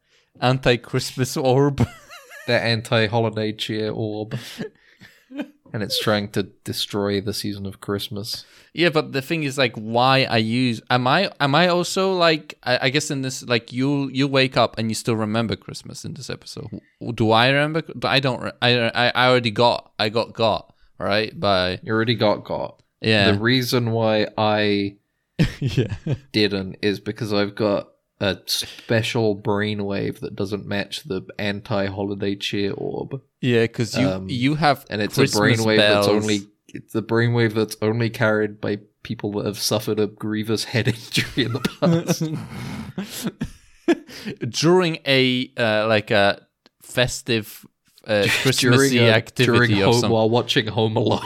anti-Christmas 0.41 1.35
orb. 1.35 1.85
the 2.47 2.59
anti-holiday 2.59 3.53
cheer 3.53 3.91
orb, 3.91 4.37
and 5.73 5.83
it's 5.83 5.99
trying 5.99 6.29
to 6.31 6.43
destroy 6.63 7.21
the 7.21 7.33
season 7.33 7.65
of 7.65 7.79
Christmas. 7.81 8.45
yeah, 8.73 8.89
but 8.89 9.11
the 9.13 9.21
thing 9.21 9.43
is, 9.43 9.57
like, 9.57 9.75
why 9.75 10.23
I 10.23 10.37
use? 10.37 10.81
Am 10.89 11.07
I 11.07 11.31
am 11.39 11.55
I 11.55 11.67
also 11.67 12.13
like? 12.13 12.57
I, 12.63 12.87
I 12.87 12.89
guess 12.89 13.11
in 13.11 13.21
this, 13.21 13.43
like, 13.43 13.71
you 13.73 14.09
you 14.09 14.27
wake 14.27 14.57
up 14.57 14.77
and 14.77 14.89
you 14.89 14.95
still 14.95 15.15
remember 15.15 15.55
Christmas 15.55 16.05
in 16.05 16.13
this 16.13 16.29
episode. 16.29 16.67
Do 17.15 17.31
I 17.31 17.49
remember? 17.49 17.83
I 18.03 18.19
don't. 18.19 18.53
I 18.61 18.89
I, 19.13 19.27
already 19.29 19.51
got. 19.51 19.91
I 19.99 20.09
got 20.09 20.33
got 20.33 20.73
right 20.97 21.37
by 21.39 21.79
You 21.83 21.93
already 21.93 22.15
got 22.15 22.43
got. 22.43 22.81
yeah 23.01 23.31
The 23.31 23.39
reason 23.39 23.91
why 23.91 24.27
I 24.37 24.97
yeah 25.59 25.93
didn't 26.33 26.77
is 26.81 26.99
because 26.99 27.31
I've 27.33 27.55
got 27.55 27.87
a 28.21 28.37
special 28.47 29.35
brainwave 29.35 30.19
that 30.19 30.35
doesn't 30.35 30.65
match 30.65 31.03
the 31.03 31.21
anti-holiday 31.39 32.35
cheer 32.35 32.73
orb. 32.73 33.21
yeah 33.41 33.61
because 33.63 33.97
you 33.97 34.07
Um, 34.07 34.27
you 34.29 34.55
have 34.55 34.85
and 34.89 35.01
it's 35.01 35.15
Christmas 35.15 35.39
a 35.39 35.41
brainwave 35.63 35.77
that's 35.77 36.07
only 36.07 36.41
it's 36.67 36.93
a 36.95 37.01
brainwave 37.01 37.53
that's 37.53 37.77
only 37.81 38.09
carried 38.09 38.59
by 38.61 38.79
people 39.03 39.31
that 39.31 39.45
have 39.45 39.57
suffered 39.57 39.99
a 39.99 40.07
grievous 40.07 40.65
head 40.65 40.87
injury 40.95 41.45
in 41.45 41.53
the 41.53 41.59
past. 41.79 43.25
during 44.49 44.97
a 45.07 45.51
uh, 45.57 45.87
like 45.87 46.11
a 46.11 46.45
festive 46.81 47.65
uh, 48.05 48.27
Christmassy 48.41 48.95
during 48.97 49.07
a- 49.09 49.11
activity 49.11 49.67
during 49.75 49.81
home, 49.81 49.93
some 49.93 50.11
while 50.11 50.29
watching 50.29 50.67
Home 50.67 50.97
Alone. 50.97 51.21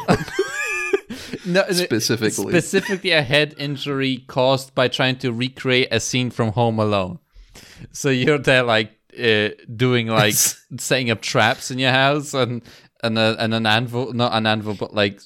No, 1.46 1.64
specifically. 1.70 2.52
specifically 2.52 3.12
a 3.12 3.22
head 3.22 3.56
injury 3.58 4.24
caused 4.28 4.74
by 4.76 4.88
trying 4.88 5.18
to 5.18 5.32
recreate 5.32 5.90
a 5.92 6.00
scene 6.00 6.32
from 6.32 6.50
Home 6.54 6.80
Alone. 6.80 7.20
So 7.92 8.10
you're 8.10 8.38
there 8.38 8.64
like 8.64 8.92
uh, 9.22 9.50
doing 9.76 10.08
like 10.08 10.34
setting 10.34 11.12
up 11.12 11.22
traps 11.22 11.72
in 11.72 11.80
your 11.80 11.92
house 11.92 12.34
and 12.34 12.62
and 13.04 13.18
a, 13.18 13.36
and 13.38 13.54
an 13.54 13.66
anvil, 13.66 14.14
not 14.14 14.34
an 14.34 14.48
anvil, 14.48 14.74
but 14.74 14.94
like 14.94 15.20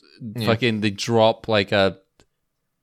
fucking 0.43 0.81
they 0.81 0.91
drop 0.91 1.47
like 1.47 1.71
a. 1.71 1.97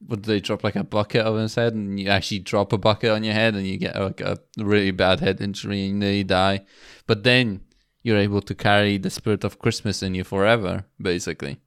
Would 0.07 0.25
they 0.25 0.39
drop 0.39 0.63
like 0.63 0.77
a 0.77 0.85
bucket 0.85 1.25
on 1.25 1.39
his 1.39 1.55
head, 1.55 1.73
and 1.73 1.99
you 1.99 2.09
actually 2.11 2.41
drop 2.41 2.75
a 2.75 2.79
bucket 2.79 3.11
on 3.11 3.25
your 3.25 3.33
head, 3.33 3.55
and 3.55 3.67
you 3.67 3.79
get 3.79 3.99
like 3.99 4.21
a 4.21 4.39
really 4.59 4.91
bad 4.91 5.21
head 5.21 5.41
injury, 5.41 5.89
and 5.89 6.03
then 6.03 6.15
you 6.15 6.25
die. 6.25 6.67
But 7.07 7.25
then 7.25 7.63
you're 8.03 8.19
able 8.19 8.43
to 8.43 8.55
carry 8.55 8.99
the 8.99 9.09
spirit 9.09 9.45
of 9.45 9.59
Christmas 9.59 10.03
in 10.03 10.15
you 10.15 10.23
forever, 10.23 10.85
basically. 11.01 11.59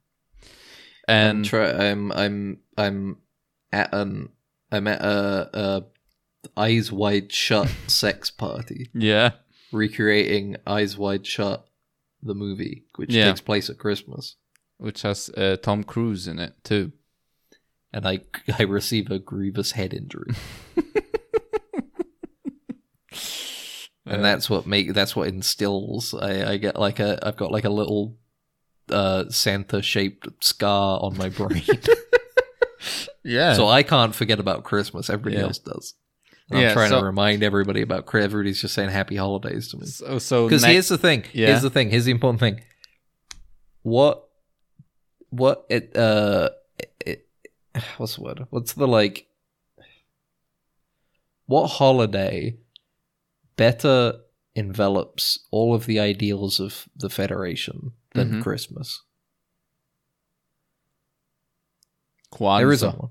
I'm 1.08 1.36
And 1.36 1.44
try- 1.44 1.70
I'm 1.90 2.12
I'm 2.12 2.58
I'm 2.76 3.16
at 3.72 3.92
an 3.94 4.28
I'm 4.70 4.86
at 4.86 5.00
a, 5.00 5.50
a 5.54 5.84
eyes 6.56 6.92
wide 6.92 7.32
shut 7.32 7.68
sex 7.86 8.30
party 8.30 8.90
yeah, 8.94 9.30
recreating 9.72 10.56
Eyes 10.66 10.96
Wide 10.96 11.26
Shut 11.26 11.66
the 12.22 12.34
movie 12.34 12.84
which 12.96 13.12
Yeah. 13.14 13.28
takes 13.28 13.40
place 13.40 13.68
at 13.70 13.78
Christmas 13.78 14.36
which 14.76 15.02
has 15.02 15.28
uh, 15.36 15.56
Tom 15.62 15.82
Cruise 15.84 16.28
in 16.28 16.38
it 16.38 16.54
too. 16.62 16.92
and 17.92 18.06
I 18.06 18.20
I 18.58 18.62
receive 18.62 19.10
a 19.10 19.18
grievous 19.18 19.72
head 19.72 19.92
injury 19.94 20.32
and 24.06 24.24
that's 24.24 24.48
what 24.48 24.66
make 24.66 24.92
that's 24.94 25.16
what 25.16 25.28
instills 25.28 26.14
I 26.14 26.52
I 26.52 26.56
get 26.56 26.78
like 26.78 27.00
a 27.00 27.18
I've 27.26 27.36
got 27.36 27.52
like 27.52 27.64
a 27.64 27.70
little 27.70 28.16
uh 28.90 29.28
Santa 29.30 29.82
shaped 29.82 30.28
scar 30.44 31.00
on 31.02 31.16
my 31.16 31.28
brain 31.28 31.62
Yeah. 33.24 33.54
So 33.54 33.66
I 33.68 33.82
can't 33.82 34.14
forget 34.14 34.40
about 34.40 34.64
Christmas. 34.64 35.10
Everybody 35.10 35.36
Yeah. 35.36 35.42
else 35.48 35.58
does. 35.58 35.94
And 36.50 36.60
I'm 36.60 36.72
trying 36.72 36.88
so- 36.90 37.00
to 37.00 37.04
remind 37.06 37.42
everybody 37.42 37.82
about 37.82 38.06
Christmas. 38.06 38.24
Everybody's 38.32 38.60
just 38.62 38.74
saying 38.74 38.88
happy 38.90 39.16
holidays 39.16 39.68
to 39.72 39.76
me. 39.76 39.86
so, 39.86 40.18
so 40.18 40.46
Because 40.46 40.62
ne- 40.62 40.72
here's 40.72 40.88
the 40.88 40.96
thing. 40.96 41.24
Yeah. 41.34 41.48
Here's 41.48 41.62
the 41.62 41.68
thing. 41.70 41.90
Here's 41.90 42.06
the 42.06 42.10
important 42.12 42.40
thing. 42.40 42.62
What? 43.82 44.24
What? 45.30 45.66
It. 45.68 45.94
Uh. 45.94 46.50
It, 47.04 47.26
what's 47.98 48.16
the 48.16 48.22
word? 48.22 48.46
What's 48.50 48.72
the 48.72 48.88
like? 48.88 49.26
What 51.46 51.66
holiday 51.68 52.56
better 53.56 54.14
envelops 54.54 55.40
all 55.50 55.74
of 55.74 55.86
the 55.86 55.98
ideals 56.00 56.60
of 56.60 56.88
the 56.96 57.10
Federation 57.10 57.92
than 58.14 58.34
Mhm. 58.34 58.42
Christmas? 58.42 59.02
Kwanzaa. 62.32 62.58
There 62.58 62.72
isn't 62.72 62.98
one. 62.98 63.10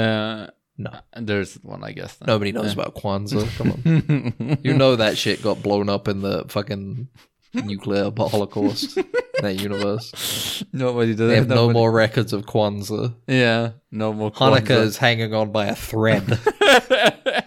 Uh, 0.00 0.46
No. 0.78 0.90
there's 1.16 1.54
one, 1.56 1.84
I 1.84 1.92
guess. 1.92 2.16
then. 2.16 2.26
Nobody 2.26 2.52
knows 2.52 2.74
Yeah. 2.74 2.82
about 2.82 2.94
Kwanzaa. 2.96 3.46
Come 3.56 3.72
on. 3.72 4.58
You 4.64 4.74
know 4.74 4.96
that 4.96 5.18
shit 5.18 5.42
got 5.42 5.62
blown 5.62 5.88
up 5.88 6.08
in 6.08 6.22
the 6.22 6.44
fucking 6.48 7.08
nuclear 7.52 8.10
holocaust 8.16 8.96
in 8.96 9.04
that 9.42 9.60
universe. 9.60 10.64
Nobody 10.72 11.14
does. 11.14 11.28
They 11.28 11.36
have 11.36 11.48
no 11.48 11.70
more 11.70 11.90
records 11.92 12.32
of 12.32 12.46
Kwanzaa. 12.46 13.14
Yeah, 13.26 13.72
no 13.90 14.12
more. 14.12 14.30
Hanukkah 14.32 14.82
is 14.82 14.96
hanging 14.96 15.34
on 15.34 15.52
by 15.52 15.66
a 15.66 15.74
thread. 15.74 16.24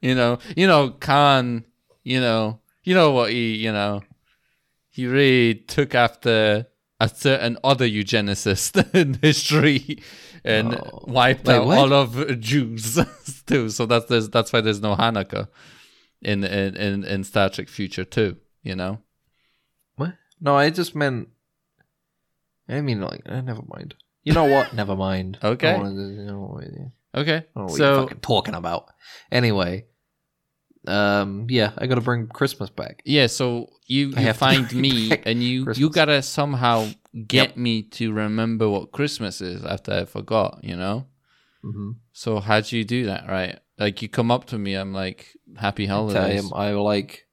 you 0.00 0.14
know, 0.14 0.38
you 0.56 0.66
know, 0.66 0.90
Khan. 0.90 1.64
You 2.04 2.20
know, 2.20 2.60
you 2.84 2.94
know 2.94 3.10
what 3.12 3.30
he. 3.32 3.56
You 3.56 3.72
know, 3.72 4.02
he 4.96 5.06
really 5.06 5.54
took 5.54 5.94
after 5.94 6.66
a 6.98 7.08
certain 7.08 7.58
other 7.62 7.86
eugenicist 7.86 8.94
in 9.00 9.14
history 9.22 10.02
and 10.44 10.74
Oh. 10.74 11.04
wiped 11.06 11.46
Wait, 11.46 11.54
out 11.54 11.66
what? 11.66 11.78
all 11.78 11.92
of 11.92 12.40
Jews 12.40 12.98
too. 13.46 13.68
So 13.68 13.84
that's 13.86 14.28
that's 14.28 14.52
why 14.52 14.60
there's 14.62 14.80
no 14.80 14.96
Hanukkah 14.96 15.48
in 16.22 16.44
in 16.44 16.76
in, 16.76 17.04
in 17.04 17.24
Star 17.24 17.50
Trek 17.50 17.68
Future 17.68 18.04
too. 18.04 18.36
You 18.62 18.74
know. 18.76 18.98
what? 19.96 20.14
No, 20.40 20.56
I 20.56 20.70
just 20.70 20.94
meant. 20.94 21.28
I 22.68 22.80
mean, 22.80 23.00
like, 23.00 23.22
eh, 23.26 23.40
never 23.42 23.62
mind. 23.74 23.94
You 24.24 24.32
know 24.32 24.44
what? 24.44 24.72
never 24.80 24.96
mind. 24.96 25.38
Okay. 25.42 25.76
Wanna- 25.76 25.90
you 26.18 26.24
know 26.26 26.40
what- 26.40 26.64
I 26.64 27.20
Okay. 27.20 27.44
don't 27.54 27.56
know 27.56 27.62
what 27.64 27.76
so 27.76 27.84
you're 27.92 28.02
fucking 28.02 28.20
talking 28.20 28.54
about. 28.54 28.90
Anyway, 29.30 29.86
um, 30.88 31.46
yeah, 31.48 31.72
I 31.78 31.86
got 31.86 31.96
to 31.96 32.00
bring 32.00 32.26
Christmas 32.28 32.70
back. 32.70 33.02
Yeah, 33.04 33.26
so 33.26 33.70
you, 33.86 34.08
you 34.08 34.32
find 34.46 34.72
me 34.74 35.12
and 35.24 35.42
you 35.42 35.72
you 35.74 35.90
gotta 35.90 36.22
somehow 36.22 36.88
get 37.26 37.50
Yep. 37.50 37.56
me 37.56 37.82
to 37.82 38.12
remember 38.12 38.68
what 38.68 38.92
Christmas 38.92 39.40
is 39.40 39.64
after 39.64 39.92
I 39.92 40.04
forgot, 40.04 40.60
you 40.62 40.76
know? 40.76 41.06
Mm-hmm. 41.64 41.90
So 42.12 42.40
how 42.40 42.60
do 42.60 42.76
you 42.76 42.84
do 42.84 43.06
that, 43.06 43.26
right? 43.28 43.58
Like 43.78 44.00
you 44.02 44.08
come 44.08 44.30
up 44.30 44.46
to 44.46 44.58
me, 44.58 44.74
I'm 44.74 44.92
like, 44.92 45.36
Happy 45.56 45.86
holidays. 45.86 46.44
him 46.44 46.52
I 46.54 46.72
like, 46.72 47.26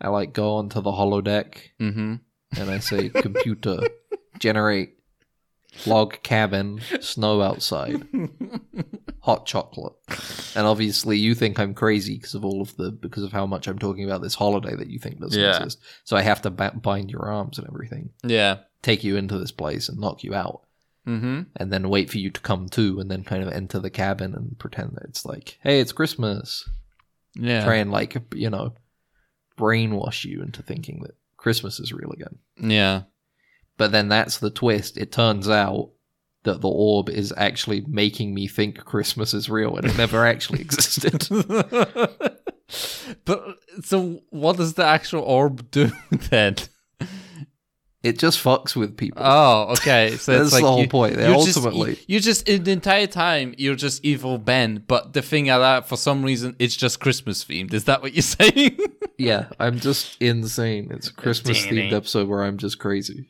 I 0.00 0.08
like 0.08 0.32
go 0.32 0.54
onto 0.56 0.80
the 0.80 0.90
holodeck 0.92 1.56
Mm-hmm. 1.80 2.14
and 2.58 2.70
I 2.70 2.78
say, 2.78 3.08
computer, 3.20 3.78
generate 4.38 4.94
log 5.86 6.22
cabin, 6.22 6.80
snow 7.00 7.40
outside, 7.42 8.02
hot 9.20 9.46
chocolate. 9.46 9.94
And 10.54 10.66
obviously, 10.66 11.18
you 11.18 11.34
think 11.34 11.58
I'm 11.58 11.74
crazy 11.74 12.16
because 12.16 12.34
of 12.34 12.44
all 12.44 12.60
of 12.60 12.76
the 12.76 12.90
because 12.90 13.22
of 13.22 13.32
how 13.32 13.46
much 13.46 13.68
I'm 13.68 13.78
talking 13.78 14.04
about 14.04 14.22
this 14.22 14.34
holiday 14.34 14.74
that 14.74 14.88
you 14.90 14.98
think 14.98 15.20
doesn't 15.20 15.40
Yeah. 15.40 15.56
exist. 15.56 15.78
So 16.04 16.16
I 16.16 16.22
have 16.22 16.42
to 16.42 16.50
ba- 16.50 16.78
bind 16.80 17.10
your 17.10 17.28
arms 17.30 17.58
and 17.58 17.66
everything, 17.68 18.10
Yeah. 18.24 18.58
take 18.82 19.02
you 19.04 19.16
into 19.16 19.38
this 19.38 19.52
place 19.52 19.88
and 19.88 19.98
knock 19.98 20.22
you 20.24 20.34
out, 20.34 20.62
Mm-hmm. 21.06 21.42
and 21.56 21.72
then 21.72 21.88
wait 21.88 22.10
for 22.10 22.18
you 22.18 22.30
to 22.30 22.40
come 22.40 22.68
to, 22.70 23.00
and 23.00 23.10
then 23.10 23.24
kind 23.24 23.42
of 23.42 23.52
enter 23.52 23.78
the 23.80 23.90
cabin 23.90 24.34
and 24.34 24.58
pretend 24.58 24.92
that 24.94 25.04
it's 25.04 25.24
like, 25.24 25.58
hey, 25.62 25.80
it's 25.80 25.92
Christmas. 25.92 26.68
Yeah. 27.34 27.64
Try 27.64 27.76
and 27.76 27.90
like 27.90 28.16
you 28.34 28.50
know, 28.50 28.74
brainwash 29.58 30.24
you 30.24 30.42
into 30.42 30.62
thinking 30.62 31.00
that 31.02 31.16
Christmas 31.36 31.80
is 31.80 31.92
real 31.92 32.12
again. 32.12 32.38
Yeah. 32.58 33.02
But 33.78 33.92
then 33.92 34.08
that's 34.08 34.38
the 34.38 34.50
twist. 34.50 34.96
It 34.98 35.12
turns 35.12 35.48
out 35.48 35.90
that 36.44 36.60
the 36.60 36.68
orb 36.68 37.08
is 37.08 37.32
actually 37.36 37.82
making 37.86 38.34
me 38.34 38.48
think 38.48 38.84
Christmas 38.84 39.32
is 39.32 39.48
real 39.48 39.76
and 39.76 39.86
it 39.86 39.96
never 39.96 40.26
actually 40.32 40.60
existed. 40.60 41.26
but 43.24 43.56
so 43.82 44.20
what 44.30 44.56
does 44.56 44.74
the 44.74 44.84
actual 44.84 45.22
orb 45.22 45.70
do 45.70 45.90
then? 46.30 46.56
It 48.02 48.18
just 48.18 48.42
fucks 48.42 48.74
with 48.74 48.96
people. 48.96 49.22
Oh, 49.24 49.68
okay. 49.74 50.16
So 50.16 50.32
That's 50.32 50.46
it's 50.46 50.52
like 50.54 50.62
the 50.62 50.68
whole 50.68 50.80
you, 50.80 50.88
point. 50.88 51.14
They 51.16 51.28
you're 51.28 51.44
just- 51.44 51.56
ultimately- 51.56 51.92
you, 51.92 51.96
you 52.08 52.20
just 52.20 52.48
in 52.48 52.64
the 52.64 52.72
entire 52.72 53.06
time 53.06 53.54
you're 53.56 53.76
just 53.76 54.04
evil 54.04 54.38
Ben, 54.38 54.82
but 54.88 55.12
the 55.12 55.22
thing 55.22 55.44
that 55.46 55.88
for 55.88 55.96
some 55.96 56.24
reason 56.24 56.56
it's 56.58 56.74
just 56.74 56.98
Christmas 56.98 57.44
themed. 57.44 57.72
Is 57.72 57.84
that 57.84 58.02
what 58.02 58.12
you're 58.14 58.22
saying? 58.22 58.76
yeah, 59.18 59.46
I'm 59.60 59.78
just 59.78 60.20
insane. 60.20 60.88
It's 60.90 61.08
a 61.08 61.12
Christmas 61.14 61.64
themed 61.64 61.92
eh? 61.92 61.96
episode 61.96 62.28
where 62.28 62.42
I'm 62.42 62.58
just 62.58 62.80
crazy. 62.80 63.28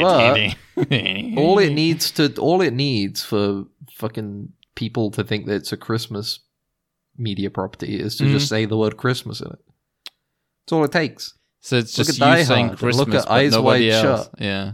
But 0.00 1.38
All 1.38 1.58
it 1.58 1.72
needs 1.74 2.10
to, 2.12 2.34
all 2.36 2.60
it 2.62 2.72
needs 2.72 3.22
for 3.22 3.64
fucking 3.92 4.52
people 4.74 5.10
to 5.12 5.22
think 5.24 5.46
that 5.46 5.54
it's 5.56 5.72
a 5.72 5.76
Christmas 5.76 6.40
media 7.16 7.50
property 7.50 7.98
is 8.00 8.16
to 8.16 8.24
Mm-hmm. 8.24 8.32
just 8.32 8.48
say 8.48 8.64
the 8.64 8.76
word 8.76 8.96
Christmas 8.96 9.40
in 9.40 9.48
it. 9.52 9.58
That's 10.64 10.72
all 10.72 10.84
it 10.84 10.92
takes. 10.92 11.34
So 11.60 11.76
it's 11.76 11.96
Look 11.96 12.06
just 12.06 12.20
at 12.20 12.24
Die 12.24 12.38
you 12.40 12.44
saying 12.44 12.70
and 12.70 12.82
look 12.94 13.14
at 13.14 13.30
Eyes 13.30 13.56
Wide 13.58 13.82
else. 13.88 14.26
Shut. 14.26 14.34
Yeah, 14.40 14.72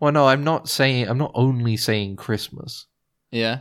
Well, 0.00 0.12
no, 0.12 0.26
I'm 0.26 0.44
not 0.44 0.68
saying. 0.68 1.08
I'm 1.08 1.18
not 1.18 1.32
only 1.34 1.76
saying 1.76 2.16
Christmas, 2.16 2.86
yeah, 3.30 3.60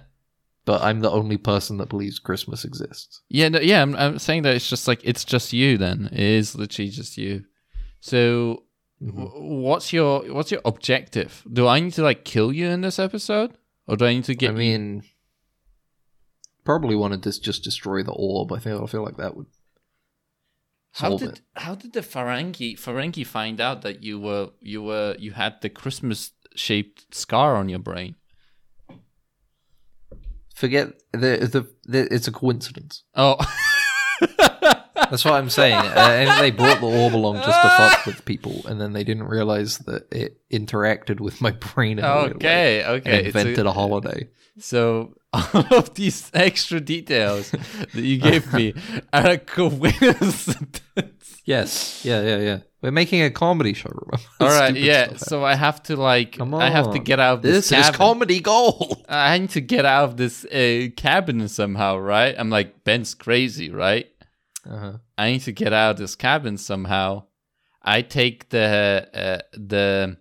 but 0.66 0.82
I'm 0.82 1.02
the 1.02 1.12
only 1.12 1.36
person 1.38 1.78
that 1.78 1.90
believes 1.90 2.20
Christmas 2.20 2.64
exists. 2.64 3.22
yeah. 3.30 3.50
No, 3.50 3.60
yeah, 3.60 3.82
I'm, 3.82 3.96
I'm 3.98 4.18
saying 4.20 4.44
that 4.44 4.56
it's 4.56 4.70
just 4.70 4.88
like 4.88 5.02
it's 5.04 5.26
just 5.26 5.52
you. 5.52 5.78
Then 5.78 6.08
it 6.14 6.20
is 6.20 6.56
literally 6.56 6.90
just 6.90 7.18
you. 7.18 7.44
So, 8.00 8.64
Mm-hmm. 9.04 9.62
what's 9.62 9.92
your 9.92 10.24
what's 10.34 10.52
your 10.52 10.62
objective? 10.64 11.44
Do 11.52 11.68
I 11.68 11.80
need 11.82 11.94
to 11.94 12.04
like 12.04 12.24
kill 12.24 12.54
you 12.54 12.68
in 12.68 12.82
this 12.82 13.00
episode, 13.00 13.58
or 13.86 13.98
do 13.98 14.06
I 14.06 14.14
need 14.14 14.24
to 14.26 14.36
get? 14.36 14.52
I 14.52 14.54
mean, 14.54 15.04
probably 16.64 16.96
wanted 16.96 17.22
to 17.24 17.42
just 17.42 17.64
destroy 17.64 18.04
the 18.04 18.14
orb. 18.14 18.54
I 18.54 18.60
think 18.60 18.82
I 18.82 18.86
feel 18.86 19.04
like 19.04 19.18
that 19.18 19.36
would 19.36 19.48
How 20.94 21.18
did 21.18 21.30
it. 21.30 21.42
how 21.56 21.76
did 21.76 21.92
the 21.94 22.00
Ferengi 22.02 22.78
Ferengi 22.80 23.26
find 23.28 23.60
out 23.60 23.82
that 23.82 24.04
you 24.04 24.20
were 24.20 24.52
you 24.62 24.82
were 24.84 25.16
you 25.20 25.32
had 25.34 25.56
the 25.62 25.70
Christmas 25.70 26.32
shaped 26.56 27.14
scar 27.14 27.56
on 27.58 27.68
your 27.68 27.80
brain? 27.80 28.16
Forget 30.56 30.94
the, 31.12 31.50
the 31.52 31.68
the 31.84 32.14
it's 32.14 32.28
a 32.28 32.32
coincidence. 32.32 33.04
Oh, 33.16 33.36
That's 35.14 35.26
what 35.26 35.36
I'm 35.36 35.52
saying. 35.52 35.76
uh, 35.76 35.94
and 35.96 36.44
they 36.44 36.50
brought 36.50 36.80
the 36.80 36.88
orb 36.88 37.14
along 37.14 37.36
just 37.36 37.46
to 37.46 37.70
fuck 37.70 38.06
with 38.08 38.26
people, 38.26 38.66
and 38.66 38.82
then 38.82 38.94
they 38.94 39.04
didn't 39.04 39.26
realize 39.26 39.78
that 39.86 40.12
it 40.12 40.42
interacted 40.52 41.20
with 41.20 41.40
my 41.40 41.52
brain. 41.52 42.00
In 42.00 42.06
okay, 42.06 42.84
okay. 42.84 43.26
It's 43.28 43.36
a- 43.36 43.40
invented 43.40 43.68
a 43.68 43.72
holiday. 43.74 44.28
So 44.58 45.14
all 45.34 45.66
of 45.72 45.94
these 45.94 46.32
extra 46.34 46.80
details 46.80 47.52
that 47.52 48.02
you 48.02 48.18
gave 48.18 48.52
me 48.56 48.74
are 49.14 49.28
a 49.28 49.38
coincidence. 49.38 50.82
Yes, 51.46 52.04
yeah, 52.04 52.22
yeah, 52.22 52.38
yeah. 52.38 52.60
We're 52.84 52.92
making 52.92 53.22
a 53.22 53.32
comedy 53.32 53.74
show. 53.74 53.90
Remember? 53.90 54.28
All 54.42 54.48
right, 54.60 54.76
yeah. 54.76 55.16
So 55.16 55.46
I 55.46 55.56
have 55.56 55.82
to 55.84 55.96
like, 55.96 56.34
Come 56.34 56.54
I 56.54 56.70
have 56.70 56.92
to 56.92 57.00
get 57.00 57.18
out 57.18 57.36
of 57.36 57.42
this, 57.42 57.70
This 57.70 57.88
is 57.90 57.96
comedy 57.96 58.42
gold. 58.42 59.06
I 59.08 59.38
need 59.38 59.52
to 59.52 59.62
get 59.62 59.86
out 59.86 60.04
of 60.10 60.18
this 60.18 60.44
uh, 60.44 60.90
cabin 60.98 61.48
somehow, 61.48 61.98
right? 61.98 62.36
I'm 62.38 62.50
like 62.50 62.84
Ben's 62.84 63.14
crazy, 63.14 63.70
right? 63.70 64.10
Uh-huh. 64.70 64.98
I 65.18 65.32
need 65.32 65.42
to 65.42 65.52
get 65.52 65.74
out 65.74 65.92
of 65.92 65.98
this 65.98 66.16
cabin 66.16 66.58
somehow. 66.58 67.24
I 67.82 68.02
take 68.02 68.50
the 68.50 69.10
uh, 69.14 69.42
the 69.54 70.18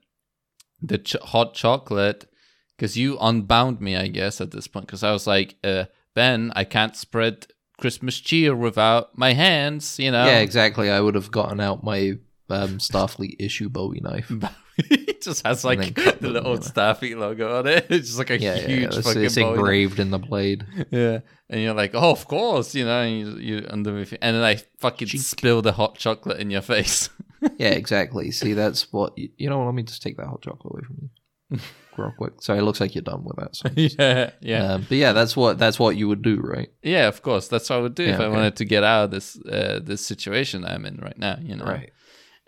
the 0.81 0.99
ch- 0.99 1.17
hot 1.23 1.55
chocolate 1.55 2.29
because 2.77 2.97
you 2.97 3.17
unbound 3.21 3.81
me, 3.81 3.97
I 3.97 4.09
guess, 4.09 4.41
at 4.41 4.51
this 4.51 4.67
point. 4.67 4.87
Because 4.87 5.05
I 5.05 5.13
was 5.13 5.27
like, 5.27 5.57
uh, 5.63 5.85
Ben, 6.15 6.53
I 6.57 6.65
can't 6.65 6.97
spread 6.97 7.47
Christmas 7.79 8.19
cheer 8.19 8.57
without 8.57 9.17
my 9.17 9.33
hands, 9.33 9.99
you 9.99 10.11
know. 10.11 10.27
Yeah, 10.27 10.41
exactly. 10.41 10.91
I 10.91 11.01
would 11.01 11.15
have 11.15 11.31
gotten 11.31 11.61
out 11.61 11.85
my 11.85 12.19
um, 12.51 12.79
Starfleet 12.79 13.37
issue 13.39 13.69
Bowie 13.69 14.01
knife. 14.01 14.33
it 14.79 15.23
just 15.23 15.47
has 15.47 15.65
like 15.65 15.95
the 15.95 16.29
little. 16.29 16.57
Starfleet 16.59 17.19
logo 17.19 17.59
on 17.59 17.67
it. 17.67 17.87
It's 17.91 18.09
just 18.09 18.19
like 18.19 18.31
a 18.31 18.39
Yeah, 18.39 18.57
huge 18.57 18.81
yeah. 18.81 18.87
It's, 18.87 19.07
fucking 19.07 19.25
it's 19.25 19.37
engraved 19.37 19.99
in 19.99 20.11
the 20.11 20.19
blade. 20.19 20.65
Yeah, 20.91 21.21
and 21.49 21.61
you're 21.61 21.75
like, 21.75 21.93
oh, 21.95 22.11
of 22.11 22.27
course, 22.27 22.75
you 22.75 22.85
know, 22.85 23.01
and 23.03 23.41
you, 23.41 23.57
you 23.59 23.67
and 23.71 23.85
then 23.87 24.43
I 24.43 24.57
fucking 24.79 25.09
spill 25.09 25.63
the 25.63 25.73
hot 25.73 25.97
chocolate 25.97 26.41
in 26.41 26.51
your 26.51 26.63
face. 26.63 27.09
Yeah, 27.59 27.71
exactly. 27.71 28.31
See, 28.31 28.53
that's 28.53 28.93
what 28.93 29.17
you, 29.19 29.31
you 29.37 29.51
know. 29.51 29.59
what, 29.59 29.67
Let 29.67 29.75
me 29.75 29.83
just 29.83 30.03
take 30.03 30.17
that 30.17 30.27
hot 30.27 30.43
chocolate 30.43 30.75
away 30.75 30.83
from 30.87 31.11
you, 31.51 31.61
real 31.97 32.13
quick. 32.17 32.35
So 32.41 32.55
it 32.55 32.63
looks 32.63 32.81
like 32.81 32.95
you're 32.95 33.03
done 33.03 33.25
with 33.25 33.37
that. 33.37 33.57
So. 33.57 33.69
yeah, 33.75 34.31
yeah, 34.41 34.75
Um, 34.75 34.87
but 34.89 34.97
yeah, 34.97 35.13
that's 35.13 35.37
what 35.37 35.59
that's 35.59 35.79
what 35.79 35.97
you 35.97 36.09
would 36.09 36.23
do, 36.23 36.41
right? 36.41 36.71
yeah. 36.83 37.09
Of 37.09 37.23
course, 37.23 37.49
that's 37.49 37.69
what 37.69 37.77
I 37.77 37.83
would 37.83 37.95
do 37.95 38.05
if 38.05 38.21
I 38.21 38.25
okay. 38.25 38.35
wanted 38.35 38.57
to 38.57 38.65
get 38.65 38.85
out 38.85 39.05
of 39.05 39.11
this 39.11 39.37
uh, 39.45 39.81
this 39.83 40.05
situation 40.07 40.65
I'm 40.65 40.87
in 40.87 40.97
right 40.97 41.19
now. 41.19 41.39
You 41.41 41.57
know, 41.57 41.65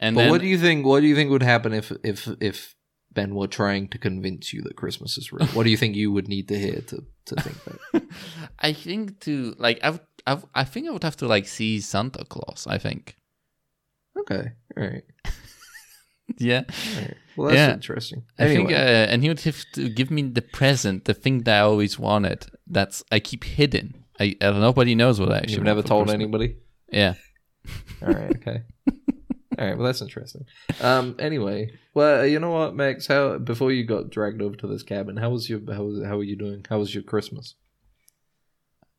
And 0.05 0.15
But 0.15 0.23
then 0.23 0.31
what 0.33 0.41
do 0.43 0.47
you 0.47 0.59
think? 0.59 0.85
What 0.87 1.01
do 1.01 1.07
you 1.07 1.15
think 1.17 1.31
would 1.31 1.43
happen 1.55 1.73
if 1.73 1.89
if 2.03 2.29
if 2.41 2.75
Ben 3.17 3.35
were 3.35 3.49
trying 3.61 3.89
to 3.93 3.99
convince 3.99 4.53
you 4.53 4.61
that 4.67 4.77
Christmas 4.77 5.17
is 5.21 5.33
real? 5.33 5.47
what 5.57 5.65
do 5.65 5.71
you 5.71 5.79
think 5.79 5.97
you 5.97 6.13
would 6.15 6.29
need 6.29 6.47
to 6.49 6.57
hear 6.65 6.81
to 6.91 6.97
to 7.29 7.35
think 7.45 7.57
that? 7.65 8.03
I 8.69 8.73
think 8.75 9.21
to 9.21 9.55
like 9.67 9.79
I, 9.89 9.91
I 10.27 10.33
I 10.63 10.65
think 10.65 10.87
I 10.89 10.91
would 10.95 11.05
have 11.05 11.17
to 11.23 11.27
like 11.35 11.47
see 11.49 11.81
Santa 11.81 12.25
Claus. 12.33 12.67
I 12.77 12.79
think. 12.79 13.17
Okay, 14.21 14.45
all 14.77 14.85
right, 14.91 15.05
Yeah, 16.39 16.63
all 16.69 17.03
right. 17.03 17.17
Well, 17.37 17.47
that's 17.49 17.57
Yeah. 17.59 17.75
interesting. 17.75 18.23
I 18.39 18.47
think, 18.47 18.71
uh, 18.71 18.75
Anyway. 18.75 19.07
and 19.13 19.23
he 19.23 19.29
would 19.29 19.41
have 19.45 19.65
to 19.73 19.89
give 19.89 20.11
me 20.11 20.23
the 20.23 20.43
present, 20.43 21.05
the 21.05 21.15
thing 21.15 21.43
that 21.45 21.55
I 21.59 21.63
always 21.71 21.99
wanted. 21.99 22.47
That's 22.77 23.03
I 23.11 23.19
keep 23.21 23.43
hidden. 23.45 24.05
I, 24.21 24.37
uh, 24.41 24.53
nobody 24.53 24.95
knows 24.95 25.19
what 25.21 25.31
I 25.33 25.39
actually. 25.39 25.55
You've 25.55 25.65
never 25.73 25.83
told 25.83 26.07
Christmas. 26.07 26.23
anybody. 26.23 26.49
Yeah. 26.93 27.15
All 28.03 28.13
right, 28.15 28.37
okay. 28.37 28.59
All 29.59 29.65
right, 29.67 29.77
well 29.77 29.87
that's 29.87 30.03
interesting. 30.03 30.47
Um, 30.81 31.15
anyway, 31.19 31.71
well, 31.95 32.27
you 32.27 32.41
know 32.41 32.51
what, 32.51 32.75
Max? 32.75 33.07
How 33.07 33.39
before 33.39 33.71
you 33.73 33.85
got 33.85 34.11
dragged 34.11 34.43
over 34.43 34.57
to 34.57 34.67
this 34.67 34.83
cabin, 34.83 35.17
how 35.17 35.31
was 35.31 35.49
your 35.49 35.61
how 35.73 35.85
was 35.85 36.05
how 36.05 36.19
are 36.19 36.25
you 36.25 36.37
doing? 36.37 36.65
How 36.69 36.79
was 36.79 36.95
your 36.95 37.05
Christmas? 37.05 37.55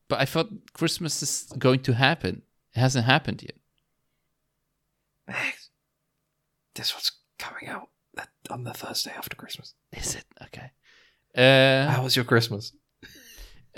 But 0.08 0.22
I 0.22 0.26
thought 0.26 0.50
Christmas 0.74 1.22
is 1.24 1.52
going 1.58 1.82
to 1.82 1.94
happen. 1.94 2.44
It 2.76 2.80
hasn't 2.80 3.06
happened 3.06 3.42
yet. 3.44 3.56
Max, 5.28 5.70
this 6.76 6.94
was 6.96 7.12
coming 7.40 7.68
out 7.68 7.90
on 8.50 8.64
the 8.64 8.74
Thursday 8.74 9.12
after 9.18 9.36
Christmas. 9.36 9.74
Is 9.92 10.16
it 10.16 10.26
okay? 10.44 10.72
Uh, 11.36 11.92
How 11.92 12.04
was 12.04 12.16
your 12.16 12.26
Christmas? 12.26 12.72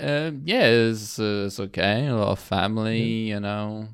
uh 0.00 0.30
yeah, 0.44 0.66
it's, 0.66 1.18
uh, 1.18 1.44
it's 1.46 1.58
okay. 1.58 2.06
A 2.06 2.14
lot 2.14 2.28
of 2.28 2.38
family, 2.38 3.02
you 3.02 3.40
know, 3.40 3.88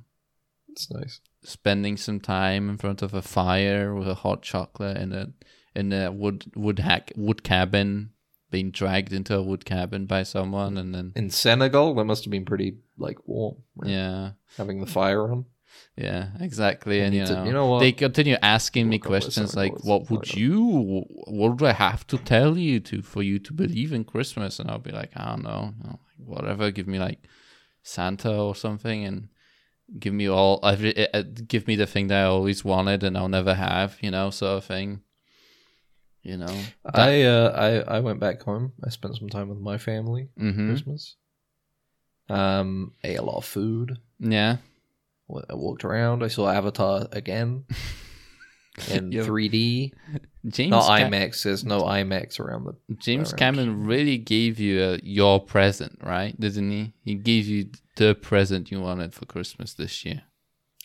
It's 0.69 0.91
nice. 0.91 1.21
Spending 1.45 1.97
some 1.97 2.21
time 2.21 2.69
in 2.71 2.77
front 2.79 3.03
of 3.03 3.15
a 3.15 3.23
fire 3.23 3.95
with 3.95 4.09
a 4.09 4.15
hot 4.15 4.43
chocolate 4.43 4.97
in 4.97 5.13
a 5.13 5.33
in 5.75 5.93
a 5.93 6.11
wood 6.11 6.45
wood 6.57 6.79
hack 6.79 7.13
wood 7.17 7.43
cabin, 7.43 8.11
being 8.51 8.71
dragged 8.71 9.13
into 9.13 9.37
a 9.37 9.43
wood 9.43 9.65
cabin 9.65 10.07
by 10.07 10.23
someone, 10.23 10.77
and 10.79 10.95
then 10.95 11.13
In 11.17 11.31
Senegal, 11.31 11.95
that 11.95 12.05
must 12.05 12.25
have 12.25 12.31
been 12.31 12.45
pretty 12.45 12.79
like 12.99 13.19
warm. 13.27 13.57
right? 13.77 13.91
yeah. 13.91 14.31
having 14.57 14.81
the 14.81 14.87
fire 14.87 15.31
on. 15.31 15.47
Yeah, 15.97 16.29
exactly. 16.39 17.03
I 17.03 17.07
And 17.07 17.15
you 17.15 17.27
to- 17.27 17.35
know, 17.35 17.45
you 17.45 17.53
know 17.53 17.67
what? 17.67 17.81
they 17.81 17.91
continue 17.93 18.37
asking 18.41 18.89
me 18.89 18.97
up 18.97 19.03
what 19.03 19.09
questions 19.09 19.57
like, 19.57 19.85
"What 19.85 20.09
would 20.11 20.29
like. 20.29 20.37
you? 20.37 21.05
What 21.27 21.57
do 21.59 21.67
I 21.67 21.73
have 21.73 22.07
to 22.09 22.19
tell 22.19 22.57
you 22.57 22.79
to 22.81 23.03
for 23.03 23.23
you 23.25 23.41
to 23.41 23.53
believe 23.53 23.93
in 23.93 24.05
Christmas?" 24.05 24.61
And 24.61 24.71
I'll 24.71 24.79
be 24.79 24.93
like, 24.93 25.11
"I 25.17 25.31
don't 25.31 25.43
know, 25.43 25.75
whatever. 26.25 26.71
Give 26.71 26.87
me 26.87 27.01
like 27.01 27.21
Santa 27.83 28.33
or 28.33 28.55
something, 28.55 29.05
and 29.05 29.29
give 29.99 30.15
me 30.15 30.29
all 30.29 30.61
every 30.63 31.13
uh, 31.15 31.23
give 31.23 31.67
me 31.67 31.77
the 31.77 31.87
thing 31.87 32.09
that 32.09 32.23
I 32.23 32.27
always 32.27 32.65
wanted 32.65 33.03
and 33.03 33.17
I'll 33.17 33.29
never 33.29 33.55
have, 33.55 33.97
you 34.01 34.11
know, 34.11 34.31
sort 34.31 34.59
of 34.59 34.65
thing. 34.65 35.01
You 36.23 36.39
know, 36.39 36.59
I 36.93 37.23
uh, 37.23 37.51
I 37.87 37.97
I 37.97 38.01
went 38.01 38.19
back 38.21 38.43
home. 38.43 38.73
I 38.83 38.89
spent 38.91 39.17
some 39.17 39.29
time 39.29 39.49
with 39.49 39.59
my 39.59 39.79
family. 39.79 40.31
hmm 40.39 40.67
Christmas. 40.67 41.17
Um, 42.29 42.93
ate 43.05 43.19
a 43.19 43.23
lot 43.23 43.37
of 43.37 43.45
food. 43.45 43.99
yeah, 44.19 44.57
I 45.51 45.55
walked 45.55 45.85
around. 45.85 46.23
I 46.25 46.29
saw 46.29 46.49
Avatar 46.49 47.07
again 47.13 47.67
in 48.89 49.13
Yeah. 49.13 49.23
3D. 49.23 49.93
James 50.49 50.71
Not 50.71 50.87
Ca- 50.87 51.09
IMAX. 51.09 51.43
There's 51.43 51.65
no 51.65 51.83
IMAX 51.83 52.39
around 52.39 52.65
the. 52.65 52.95
James 52.97 53.31
around 53.33 53.39
Cameron 53.39 53.85
really 53.87 54.19
gave 54.19 54.61
you 54.61 54.81
uh, 54.83 54.99
your 55.03 55.41
present, 55.41 55.99
right? 56.03 56.39
Didn't 56.39 56.71
he? 56.71 56.93
He 57.03 57.15
gave 57.15 57.47
you 57.47 57.71
the 57.97 58.15
present 58.15 58.71
you 58.71 58.81
wanted 58.81 59.15
for 59.15 59.25
Christmas 59.25 59.73
this 59.75 60.05
year. 60.05 60.23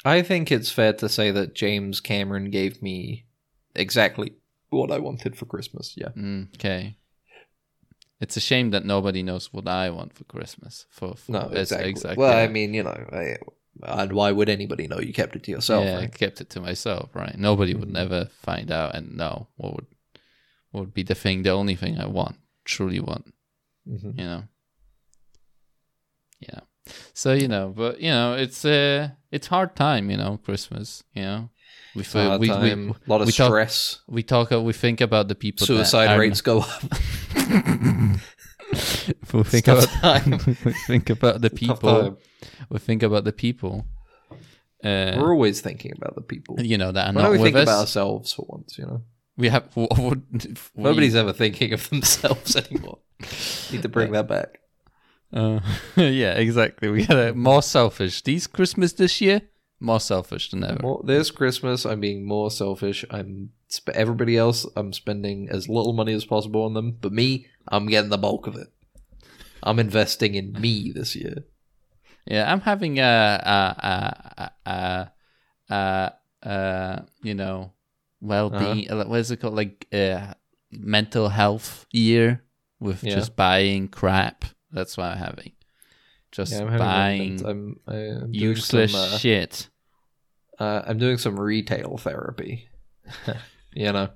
I 0.06 0.22
think 0.22 0.50
it's 0.52 0.72
fair 0.72 0.94
to 0.94 1.10
say 1.10 1.32
that 1.32 1.56
James 1.56 2.00
Cameron 2.00 2.52
gave 2.52 2.82
me 2.82 3.26
exactly 3.76 4.34
what 4.70 4.92
I 4.92 5.00
wanted 5.00 5.36
for 5.36 5.46
Christmas. 5.46 5.96
Yeah. 5.98 6.10
Okay. 6.56 6.96
It's 8.22 8.38
a 8.38 8.42
shame 8.42 8.72
that 8.72 8.86
nobody 8.86 9.24
knows 9.24 9.52
what 9.54 9.68
I 9.68 9.90
want 9.90 10.14
for 10.14 10.26
Christmas. 10.26 10.86
For, 10.90 11.16
for 11.16 11.32
No, 11.32 11.50
that's 11.50 11.72
exactly. 11.72 12.22
Well, 12.22 12.38
I 12.38 12.48
mean, 12.48 12.74
you 12.74 12.84
know, 12.84 12.92
I, 13.12 13.38
and 13.84 14.14
why 14.14 14.32
would 14.32 14.50
anybody 14.50 14.88
know? 14.88 15.00
You 15.00 15.14
kept 15.14 15.36
it 15.36 15.44
to 15.44 15.52
yourself. 15.52 15.86
yeah, 15.86 16.00
I 16.00 16.08
kept 16.08 16.42
it 16.42 16.50
to 16.52 16.60
myself, 16.62 17.10
right? 17.16 17.38
Nobody 17.38 17.74
would 17.74 17.92
never 17.92 18.30
find 18.42 18.72
out 18.72 18.96
and 18.96 19.16
know 19.18 19.48
what 19.58 19.76
would 19.76 19.88
what 20.72 20.82
would 20.82 20.94
be 20.94 21.04
the 21.04 21.16
thing, 21.16 21.44
the 21.44 21.50
only 21.52 21.76
thing 21.76 22.00
I 22.00 22.06
want, 22.08 22.38
truly 22.66 23.00
want. 23.00 23.34
Mhm. 23.88 24.18
You 24.18 24.24
know. 24.26 24.44
Yeah. 26.40 26.60
So 27.14 27.34
you 27.34 27.48
know, 27.48 27.74
but 27.76 28.00
you 28.02 28.10
know, 28.10 28.34
it's 28.34 28.66
uh, 28.66 29.10
it's 29.32 29.48
hard 29.48 29.76
time. 29.76 30.10
You 30.10 30.18
know, 30.18 30.40
Christmas. 30.44 31.04
You 31.14 31.22
know, 31.24 31.50
we 31.96 32.02
It's 32.02 32.16
a 32.16 32.24
hard 32.28 32.42
we, 32.42 32.48
time, 32.48 32.88
we, 32.88 32.94
a 32.94 33.10
lot 33.10 33.22
of 33.22 33.28
we 33.28 33.34
talk- 33.34 33.48
stress. 33.50 34.00
we 34.08 34.24
talk. 34.24 34.52
uh, 34.52 34.62
We 34.62 34.74
think 34.74 35.02
about 35.02 35.28
the 35.28 35.36
people. 35.36 35.68
Suicide 35.68 36.08
are- 36.10 36.20
rates 36.20 36.42
go 36.42 36.62
up. 36.62 36.84
we 39.34 39.44
think 39.44 39.66
tough 39.66 39.84
about. 39.84 40.02
time. 40.24 40.32
we 40.66 40.74
think 40.88 41.10
about 41.10 41.42
the 41.42 41.50
Tough 41.50 41.60
people. 41.60 42.20
We 42.70 42.80
think 42.80 43.04
about 43.04 43.24
the 43.24 43.34
people. 43.34 43.86
Uh, 44.84 45.18
We're 45.18 45.34
always 45.34 45.60
thinking 45.62 45.92
about 45.98 46.16
the 46.16 46.22
people. 46.22 46.56
you 46.62 46.78
know 46.78 46.92
that 46.92 47.08
are 47.08 47.14
Why 47.14 47.22
not 47.22 47.28
don't 47.28 47.32
we 47.34 47.38
with 47.40 47.46
think 47.48 47.58
us. 47.58 47.64
about 47.64 47.80
ourselves 47.82 48.32
for 48.34 48.46
once? 48.48 48.78
You 48.78 48.86
know, 48.86 49.02
we 49.38 49.50
have. 49.50 49.70
w- 49.76 49.88
w- 49.90 50.22
we- 50.32 50.56
nobody's 50.84 51.16
ever 51.16 51.34
thinking 51.34 51.74
of 51.74 51.90
themselves 51.90 52.56
anymore. 52.56 53.00
Need 53.72 53.82
to 53.82 53.90
bring 53.90 54.12
that 54.14 54.28
back. 54.28 54.60
Uh, 55.34 55.60
yeah, 55.98 56.34
exactly. 56.34 56.90
We 56.90 57.06
a 57.08 57.34
more 57.34 57.62
selfish. 57.62 58.22
These 58.22 58.48
Christmas 58.48 58.94
this 58.94 59.20
year, 59.20 59.42
more 59.82 60.00
selfish 60.00 60.50
than 60.52 60.64
ever. 60.64 60.80
More, 60.82 61.02
this 61.06 61.30
Christmas, 61.30 61.86
I'm 61.86 62.00
being 62.00 62.26
more 62.26 62.50
selfish. 62.50 63.04
I'm 63.12 63.50
sp- 63.68 63.94
everybody 63.94 64.38
else. 64.38 64.66
I'm 64.78 64.94
spending 64.94 65.50
as 65.50 65.68
little 65.68 65.94
money 65.94 66.14
as 66.14 66.26
possible 66.26 66.64
on 66.64 66.74
them, 66.74 66.98
but 67.02 67.12
me, 67.12 67.48
I'm 67.68 67.88
getting 67.88 68.10
the 68.10 68.18
bulk 68.18 68.48
of 68.48 68.56
it. 68.56 68.68
I'm 69.62 69.78
investing 69.78 70.36
in 70.36 70.54
me 70.54 70.92
this 70.96 71.16
year. 71.18 71.44
Yeah, 72.30 72.52
I'm 72.52 72.62
having 72.62 73.00
a 73.00 73.04
a 73.04 73.58
a 73.92 74.52
a, 74.70 75.12
a, 75.74 76.14
a 76.44 77.06
you 77.24 77.34
know 77.34 77.74
well-being. 78.22 78.90
Uh-huh. 78.92 79.02
uh 79.02 79.10
What 79.10 79.20
is 79.20 79.32
it 79.32 79.38
called? 79.42 79.56
Like 79.56 79.88
uh, 79.92 80.34
mental 80.72 81.30
health 81.30 81.86
year 81.92 82.44
with 82.80 83.04
Yeah. 83.04 83.16
just 83.16 83.36
buying 83.36 83.88
crap. 83.90 84.46
That's 84.72 84.96
what 84.98 85.08
I'm 85.12 85.18
having. 85.18 85.54
Just 86.32 86.52
Yeah, 86.54 86.62
I'm 86.62 86.68
having 86.70 86.86
buying 86.86 87.46
I'm, 87.46 87.80
I'm 87.88 88.34
useless 88.34 88.92
some, 88.92 89.02
uh, 89.02 89.18
shit. 89.18 89.70
uh, 90.60 90.84
I'm 90.86 91.00
doing 91.00 91.18
some 91.18 91.40
retail 91.40 91.98
therapy. 91.98 92.70
you 93.74 93.92
know, 93.92 94.10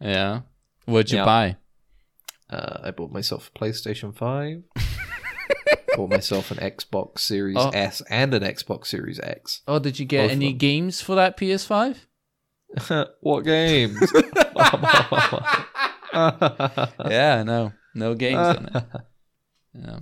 Yeah. 0.00 0.40
What'd 0.84 1.10
you 1.12 1.18
Yeah. 1.18 1.24
buy? 1.24 1.56
uh, 2.50 2.80
I 2.84 2.90
bought 2.92 3.12
myself 3.12 3.50
a 3.54 3.58
PlayStation 3.58 4.12
Five. 4.14 4.62
bought 5.98 6.10
myself 6.10 6.50
an 6.50 6.58
Xbox 6.58 7.18
Series 7.20 7.56
Oh. 7.58 7.70
S 7.70 8.00
and 8.08 8.32
an 8.32 8.42
Xbox 8.42 8.86
Series 8.86 9.18
X. 9.20 9.62
Oh, 9.66 9.78
did 9.78 9.98
you 9.98 10.06
get 10.06 10.30
any 10.30 10.50
them. 10.50 10.58
games 10.58 11.00
for 11.00 11.14
that 11.16 11.36
PS5? 11.36 11.96
what 13.20 13.44
games? 13.44 13.98
yeah, 16.14 17.42
no, 17.44 17.72
no 17.94 18.14
games 18.14 18.38
on 18.38 18.70
it. 18.74 18.84
Yeah. 19.74 19.98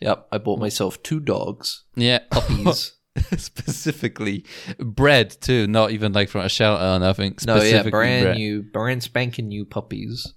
Yep, 0.00 0.28
I 0.32 0.38
bought 0.38 0.60
myself 0.60 1.02
two 1.02 1.20
dogs, 1.20 1.84
Yeah, 1.96 2.20
puppies. 2.30 2.92
specifically 3.36 4.44
bred 4.78 5.30
too, 5.40 5.66
not 5.66 5.90
even 5.90 6.12
like 6.12 6.28
from 6.28 6.42
a 6.42 6.48
shelter 6.48 6.84
or 6.84 6.98
nothing. 7.00 7.34
no, 7.46 7.60
yeah, 7.62 7.82
brand 7.88 8.24
bread. 8.24 8.36
new, 8.36 8.62
brand 8.62 9.02
spanking 9.02 9.48
new 9.48 9.64
puppies. 9.64 10.32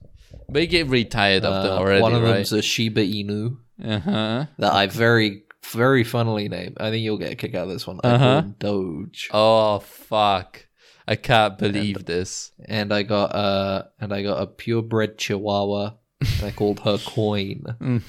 But 0.49 0.63
you 0.63 0.67
get 0.67 0.87
really 0.87 1.05
tired 1.05 1.45
of 1.45 1.63
them 1.63 1.73
Uh, 1.73 1.77
already, 1.77 2.01
one 2.01 2.13
of 2.15 2.23
right? 2.23 2.33
them's 2.33 2.51
a 2.51 2.61
Shiba 2.61 3.01
Inu 3.01 3.57
Uh 3.83 3.99
huh. 3.99 4.45
that 4.57 4.73
I 4.73 4.87
very, 4.87 5.43
very 5.73 6.03
funnily 6.03 6.49
named. 6.49 6.77
I 6.79 6.89
think 6.89 7.03
you'll 7.03 7.17
get 7.17 7.31
a 7.31 7.35
kick 7.35 7.55
out 7.55 7.63
of 7.67 7.69
this 7.73 7.85
one. 7.87 7.99
I 8.03 8.09
Uh-huh. 8.11 8.43
Doge. 8.59 9.29
Oh 9.31 9.79
fuck! 9.79 10.65
I 11.07 11.15
can't 11.15 11.57
believe 11.57 12.05
this. 12.05 12.51
and 12.65 12.93
I 12.93 13.03
got 13.03 13.33
uh 13.35 13.83
and 13.99 14.13
I 14.13 14.21
got 14.23 14.41
a 14.41 14.47
purebred 14.47 15.17
Chihuahua. 15.17 15.95
I 16.43 16.51
called 16.51 16.79
her 16.81 16.97
Coin. 16.99 17.63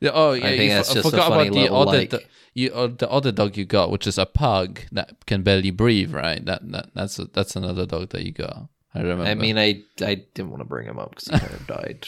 Yeah, 0.00 0.10
Oh 0.14 0.32
yeah, 0.32 0.46
I 0.46 0.48
think 0.56 0.62
you 0.62 0.68
that's 0.76 0.88
f- 0.90 0.94
just 0.94 1.08
a 1.08 1.10
forgot 1.10 1.32
about 1.32 1.52
the 1.52 1.72
other 1.72 1.98
like- 1.98 2.10
do- 2.10 2.18
you 2.54 2.72
uh, 2.72 2.86
the 2.86 3.08
other 3.10 3.32
dog 3.32 3.56
you 3.56 3.64
got, 3.64 3.90
which 3.90 4.06
is 4.06 4.16
a 4.18 4.26
pug 4.26 4.80
that 4.92 5.24
can 5.26 5.42
barely 5.42 5.70
breathe. 5.72 6.12
Right? 6.14 6.44
That 6.44 6.62
that 6.70 6.90
that's 6.94 7.18
a, 7.18 7.24
that's 7.26 7.56
another 7.56 7.84
dog 7.86 8.10
that 8.10 8.24
you 8.24 8.30
got. 8.32 8.68
I 8.94 9.00
remember. 9.00 9.24
I 9.24 9.34
mean, 9.34 9.58
I 9.58 9.82
I 10.02 10.14
didn't 10.34 10.50
want 10.50 10.60
to 10.60 10.64
bring 10.68 10.86
him 10.86 10.98
up 11.00 11.10
because 11.10 11.24
he 11.28 11.38
kind 11.38 11.52
of 11.52 11.66
died 11.78 12.06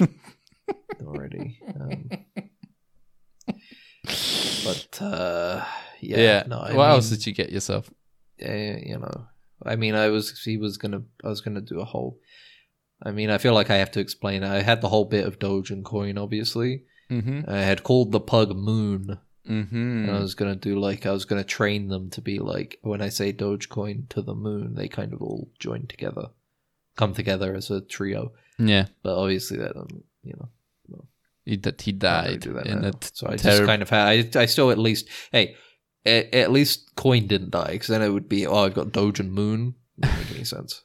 already. 1.05 1.61
Um, 1.81 2.11
but 4.64 4.98
uh, 5.01 5.64
yeah, 6.01 6.16
yeah. 6.18 6.42
No, 6.46 6.59
I 6.59 6.75
what 6.75 6.90
else 6.90 7.11
did 7.11 7.27
you 7.27 7.33
get 7.33 7.51
yourself? 7.51 7.90
eh, 8.42 8.83
you 8.85 8.98
know, 8.98 9.27
I 9.64 9.77
mean, 9.77 9.94
I 9.94 10.09
was 10.09 10.42
he 10.42 10.57
was 10.57 10.77
gonna 10.77 11.03
I 11.25 11.29
was 11.29 11.40
gonna 11.40 11.61
do 11.61 11.81
a 11.81 11.85
whole. 11.85 12.18
I 13.03 13.11
mean, 13.11 13.31
I 13.31 13.38
feel 13.38 13.55
like 13.55 13.70
I 13.70 13.77
have 13.77 13.90
to 13.92 14.01
explain. 14.01 14.44
I 14.44 14.62
had 14.62 14.81
the 14.81 14.88
whole 14.88 15.05
bit 15.05 15.27
of 15.27 15.38
Doge 15.38 15.70
and 15.70 15.85
Coin, 15.85 16.18
obviously. 16.18 16.85
Mm-hmm. 17.11 17.51
I 17.51 17.59
had 17.59 17.83
called 17.83 18.12
the 18.12 18.20
pug 18.20 18.55
Moon. 18.55 19.18
Mm-hmm. 19.48 20.05
And 20.07 20.11
I 20.11 20.20
was 20.20 20.35
gonna 20.35 20.55
do 20.55 20.79
like 20.79 21.05
I 21.05 21.11
was 21.11 21.25
gonna 21.25 21.42
train 21.42 21.88
them 21.88 22.11
to 22.11 22.20
be 22.20 22.38
like 22.38 22.79
when 22.83 23.03
I 23.03 23.09
say 23.09 23.33
Dogecoin 23.33 24.09
to 24.11 24.22
the 24.22 24.37
moon, 24.37 24.75
they 24.75 24.87
kind 24.87 25.12
of 25.12 25.20
all 25.20 25.51
join 25.59 25.88
together, 25.88 26.29
come 26.96 27.12
together 27.12 27.55
as 27.55 27.68
a 27.68 27.81
trio. 27.81 28.33
Yeah. 28.59 28.87
But 29.03 29.16
obviously 29.16 29.57
that 29.59 29.77
um, 29.77 30.05
you 30.23 30.35
know 30.39 30.49
He, 31.45 31.57
that 31.57 31.83
he 31.83 31.93
died 31.93 32.43
that 32.43 32.67
in 32.67 32.83
now. 32.83 32.89
a 32.89 32.93
t- 32.93 33.09
so 33.15 33.27
I 33.29 33.37
just 33.37 33.65
kind 33.65 33.83
of 33.83 33.91
had 33.91 34.37
I, 34.37 34.41
I 34.43 34.47
still 34.47 34.71
at 34.71 34.79
least 34.79 35.09
hey 35.33 35.57
at, 36.07 36.33
at 36.35 36.53
least 36.53 36.95
coin 36.97 37.27
didn't 37.27 37.51
die 37.51 37.73
because 37.73 37.89
then 37.89 38.03
it 38.03 38.11
would 38.11 38.29
be 38.29 38.47
oh 38.47 38.65
I've 38.65 38.75
got 38.75 38.93
Doge 38.93 39.19
and 39.21 39.33
Moon 39.33 39.75
wouldn't 39.99 40.19
make 40.19 40.31
any 40.37 40.45
sense 40.45 40.83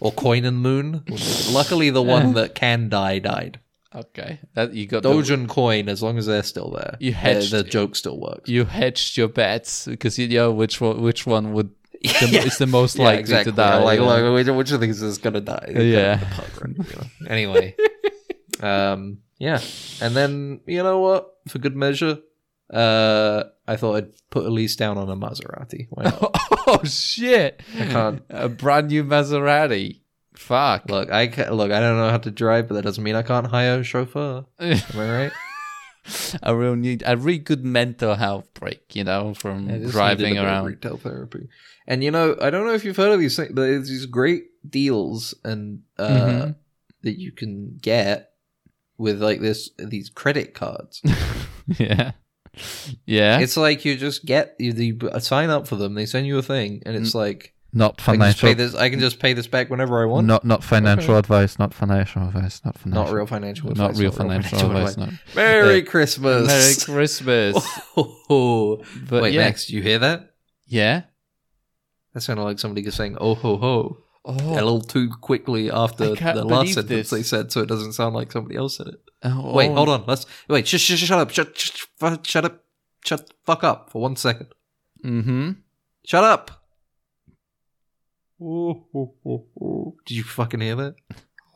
or 0.00 0.10
coin 0.12 0.44
and 0.46 0.58
Moon. 0.58 1.04
Luckily 1.50 1.90
the 1.90 2.02
one 2.02 2.32
that 2.34 2.54
can 2.54 2.88
die 2.88 3.18
died. 3.18 3.60
Okay, 3.94 4.38
that 4.54 4.72
you 4.72 4.86
got 4.86 5.02
the- 5.02 5.12
Doge 5.12 5.30
and 5.30 5.48
Coin 5.48 5.88
as 5.88 6.00
long 6.02 6.16
as 6.16 6.26
they're 6.26 6.44
still 6.44 6.70
there, 6.70 6.96
You 7.00 7.10
the- 7.10 7.16
hedged- 7.16 7.52
the 7.52 7.64
joke 7.64 7.96
still 7.96 8.18
works. 8.20 8.48
you 8.48 8.64
hedged 8.64 9.16
your 9.16 9.26
bets 9.28 9.86
because 9.86 10.16
you 10.18 10.28
know 10.28 10.52
which 10.52 10.80
one 10.80 11.02
which 11.02 11.26
one 11.26 11.52
would 11.54 11.70
the, 12.02 12.28
Yeah. 12.30 12.44
is 12.44 12.56
the 12.58 12.66
most 12.66 12.96
Yeah, 12.96 13.04
likely 13.04 13.20
exactly. 13.20 13.52
to 13.52 13.56
die. 13.56 13.82
Like, 13.82 13.98
yeah. 13.98 14.06
like, 14.06 14.32
which, 14.32 14.46
which 14.48 14.70
of 14.72 14.80
these 14.80 15.02
is 15.02 15.18
gonna 15.18 15.40
die? 15.40 15.72
Yeah. 15.76 16.16
The 16.16 16.24
right? 16.62 16.88
You 16.88 16.96
know? 16.96 17.28
Anyway, 17.28 17.74
um, 18.62 19.18
yeah, 19.38 19.60
and 20.00 20.14
then 20.14 20.60
you 20.66 20.82
know 20.82 20.98
what? 21.00 21.34
For 21.48 21.58
good 21.58 21.76
measure, 21.76 22.18
uh, 22.72 23.44
I 23.66 23.76
thought 23.76 23.96
I'd 23.96 24.12
put 24.30 24.44
Elise 24.46 24.76
down 24.76 24.98
on 24.98 25.08
a 25.08 25.16
Maserati. 25.16 25.86
Why 25.90 26.04
not? 26.04 26.36
oh 26.66 26.80
shit! 26.84 27.62
I 27.78 27.86
can't 27.86 28.22
A 28.30 28.48
brand 28.48 28.88
new 28.88 29.04
Maserati. 29.04 30.00
Fuck. 30.34 30.88
look. 30.88 31.10
I 31.10 31.26
ca 31.28 31.50
look. 31.50 31.70
I 31.72 31.80
don't 31.80 31.96
know 31.98 32.10
how 32.10 32.18
to 32.18 32.30
drive, 32.30 32.68
but 32.68 32.74
that 32.74 32.82
doesn't 32.84 33.02
mean 33.04 33.14
I 33.16 33.22
can't 33.22 33.46
hire 33.46 33.80
a 33.80 33.84
chauffeur. 33.84 34.44
Am 34.58 34.78
I 34.94 35.22
right? 35.24 35.32
I 36.42 36.50
really 36.52 36.76
need 36.76 37.02
a 37.06 37.16
really 37.16 37.38
good 37.38 37.64
mental 37.64 38.14
health 38.14 38.48
break, 38.54 38.96
you 38.96 39.04
know, 39.04 39.34
from 39.34 39.66
driving 39.90 40.30
needed 40.34 40.38
a 40.38 40.42
bit 40.42 40.42
of 40.42 40.44
around. 40.46 40.64
retail 40.66 40.96
therapy. 40.96 41.48
And 41.86 42.02
you 42.02 42.10
know, 42.10 42.36
I 42.40 42.50
don't 42.50 42.66
know 42.66 42.72
if 42.72 42.84
you've 42.84 42.96
heard 42.96 43.12
of 43.12 43.20
these 43.20 43.36
things, 43.36 43.50
but 43.52 43.62
there's 43.62 43.88
these 43.88 44.06
great 44.06 44.44
deals 44.68 45.34
and 45.44 45.82
uh, 45.98 46.08
Mhm. 46.08 46.54
that 47.02 47.18
you 47.18 47.32
can 47.32 47.78
get 47.82 48.29
with 49.00 49.22
like 49.22 49.40
this 49.40 49.70
these 49.78 50.10
credit 50.10 50.52
cards. 50.54 51.00
yeah. 51.78 52.12
Yeah. 53.06 53.40
It's 53.40 53.56
like 53.56 53.84
you 53.84 53.96
just 53.96 54.26
get 54.26 54.54
you, 54.58 54.72
you 54.72 55.20
sign 55.20 55.50
up 55.50 55.66
for 55.66 55.76
them. 55.76 55.94
They 55.94 56.04
send 56.06 56.26
you 56.26 56.36
a 56.38 56.42
thing, 56.42 56.82
and 56.84 56.94
it's 56.94 57.14
like 57.14 57.54
Not 57.72 58.00
I 58.06 58.16
can 58.16 58.20
just 58.20 58.40
pay 58.40 58.48
financial. 58.52 58.72
this. 58.72 58.74
I 58.74 58.90
can 58.90 59.00
just 59.00 59.18
pay 59.20 59.32
this 59.32 59.46
back 59.46 59.70
whenever 59.70 60.02
I 60.02 60.04
want. 60.04 60.26
Not 60.26 60.44
not 60.44 60.62
financial 60.62 61.16
advice. 61.16 61.58
Not 61.58 61.72
financial 61.72 62.26
advice. 62.28 62.60
Not 62.64 62.76
financial. 62.78 63.04
not 63.04 63.12
real 63.14 63.26
financial 63.26 63.70
advice. 63.70 63.94
Not 63.96 63.96
real 64.00 64.12
financial 64.12 64.58
advice. 64.58 64.96
No. 64.98 65.08
Merry 65.34 65.82
Uh, 65.82 65.90
Christmas. 65.90 66.46
Merry 66.46 66.74
Christmas. 66.94 67.56
Oh, 67.96 68.82
But 69.08 69.22
Wait, 69.22 69.32
yeah. 69.34 69.44
Max, 69.44 69.66
do 69.66 69.74
you 69.76 69.82
hear 69.82 69.98
that? 70.00 70.34
Yeah. 70.66 71.02
That 72.14 72.20
sounded 72.20 72.42
like 72.42 72.58
somebody 72.58 72.82
just 72.82 72.96
saying 72.96 73.16
"oh 73.20 73.34
ho 73.34 73.56
ho" 73.56 73.98
a 74.24 74.30
Oh, 74.32 74.52
little 74.54 74.80
too 74.82 75.08
quickly 75.20 75.70
after 75.70 76.14
the 76.14 76.44
last 76.44 76.74
sentence 76.74 76.88
this. 76.88 77.10
they 77.10 77.22
said, 77.22 77.50
so 77.50 77.60
it 77.62 77.68
doesn't 77.68 77.92
sound 77.94 78.14
like 78.14 78.30
somebody 78.32 78.56
else 78.56 78.76
said 78.76 78.88
it. 78.88 79.00
oh, 79.22 79.52
Wait, 79.54 79.70
hold 79.72 79.88
on. 79.88 80.04
Let's 80.06 80.26
wait. 80.48 80.68
Shut, 80.68 80.80
shut, 80.80 80.98
shut 80.98 81.18
up. 81.18 81.30
Shut, 81.30 81.56
fu- 81.56 82.18
shut 82.22 82.44
up. 82.44 82.64
Shut 83.04 83.26
the 83.26 83.34
fuck 83.46 83.64
up 83.64 83.90
for 83.90 84.02
one 84.02 84.16
second. 84.16 84.48
Mm-hmm. 85.04 85.52
Shut 86.04 86.24
up. 86.24 86.50
Did 88.38 90.16
you 90.16 90.22
fucking 90.24 90.60
hear 90.60 90.74
that? 90.76 90.94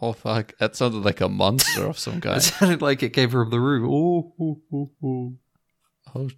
Oh 0.03 0.13
fuck! 0.13 0.57
That 0.59 0.77
sounded 0.77 1.03
like 1.05 1.21
a 1.23 1.29
monster 1.29 1.87
of 1.87 1.99
some 1.99 2.21
guy. 2.21 2.37
It 2.37 2.41
sounded 2.43 2.83
like 2.83 3.03
it 3.03 3.11
came 3.15 3.31
from 3.31 3.49
the 3.51 3.61
roof. 3.61 3.89
Oh, 3.91 4.35
oh, 6.15 6.29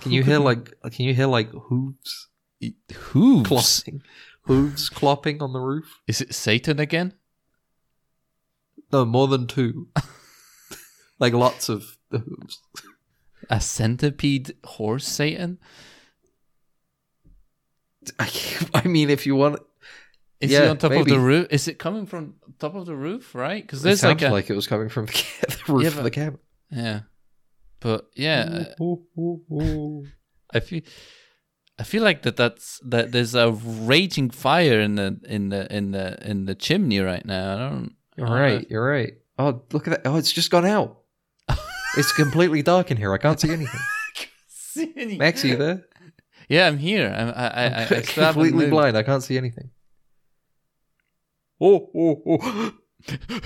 Can 0.00 0.12
you 0.12 0.22
hear 0.22 0.38
like? 0.38 0.74
Can 0.92 1.06
you 1.06 1.14
hear 1.14 1.26
like 1.26 1.50
hooves 1.50 2.28
hooves? 2.92 3.48
clopping? 3.48 4.00
Hooves 4.44 4.90
clopping 4.90 5.40
on 5.40 5.52
the 5.52 5.60
roof? 5.60 6.00
Is 6.06 6.20
it 6.20 6.34
Satan 6.34 6.78
again? 6.78 7.14
No, 8.92 9.04
more 9.04 9.26
than 9.28 9.46
two. 9.46 9.88
like 11.18 11.32
lots 11.32 11.68
of 11.68 11.96
the 12.10 12.18
hooves. 12.18 12.60
A 13.50 13.60
centipede 13.60 14.54
horse 14.64 15.06
Satan? 15.06 15.58
I, 18.18 18.30
I 18.74 18.86
mean, 18.86 19.08
if 19.10 19.24
you 19.26 19.34
want, 19.34 19.60
Is 20.40 20.50
Yeah, 20.50 20.62
he 20.64 20.68
on 20.68 20.78
top 20.78 20.92
of 20.92 21.06
the 21.06 21.18
roof? 21.18 21.46
Is 21.50 21.68
it 21.68 21.78
coming 21.78 22.04
from 22.06 22.34
top 22.58 22.74
of 22.74 22.84
the 22.86 22.94
roof? 22.94 23.34
Right? 23.34 23.62
Because 23.62 23.80
it 23.80 23.84
there's 23.84 24.00
sounds 24.00 24.22
like 24.22 24.30
like, 24.30 24.50
it 24.50 24.54
was 24.54 24.66
coming 24.66 24.88
from 24.90 25.06
the, 25.06 25.12
ca- 25.12 25.46
the 25.66 25.72
roof 25.72 25.82
Yeah, 25.82 25.88
of 25.88 25.96
but- 25.96 26.02
the 26.04 26.10
cabin. 26.10 26.38
yeah. 26.70 27.00
But 27.80 28.06
yeah, 28.14 28.64
I 30.54 30.60
feel 30.60 30.80
I 31.78 31.82
feel 31.82 32.02
like 32.04 32.22
that 32.22 32.36
that's 32.36 32.80
that 32.84 33.10
there's 33.12 33.34
a 33.34 33.50
raging 33.52 34.30
fire 34.30 34.80
in 34.80 34.94
the 34.94 35.18
in 35.24 35.48
the 35.48 35.74
in 35.74 35.90
the 35.90 36.16
in 36.28 36.44
the 36.46 36.54
chimney 36.54 37.00
right 37.00 37.24
now. 37.24 37.54
I 37.54 37.58
don't. 37.58 37.94
You're 38.16 38.28
I 38.28 38.40
right. 38.40 38.66
You're 38.70 38.86
right. 38.86 39.14
Oh, 39.38 39.62
look 39.72 39.88
at 39.88 40.02
that. 40.02 40.08
Oh, 40.08 40.16
it's 40.16 40.30
just 40.30 40.50
gone 40.50 40.64
out. 40.64 40.98
it's 41.96 42.12
completely 42.12 42.62
dark 42.62 42.90
in 42.92 42.96
here. 42.96 43.12
I 43.12 43.18
can't 43.18 43.40
see 43.40 43.50
anything. 43.52 43.80
see 44.48 44.92
any- 44.96 45.18
Max, 45.18 45.44
are 45.44 45.48
you 45.48 45.56
there? 45.56 45.84
Yeah, 46.48 46.66
I'm 46.68 46.78
here. 46.78 47.12
I'm, 47.16 47.28
I, 47.28 47.32
I, 47.32 47.64
I, 47.64 47.80
I 47.82 48.02
still 48.02 48.24
completely 48.26 48.68
blind. 48.68 48.96
I 48.96 49.02
can't 49.02 49.22
see 49.22 49.36
anything. 49.38 49.70
Oh, 51.60 51.90
oh, 51.96 52.22
oh. 52.26 52.72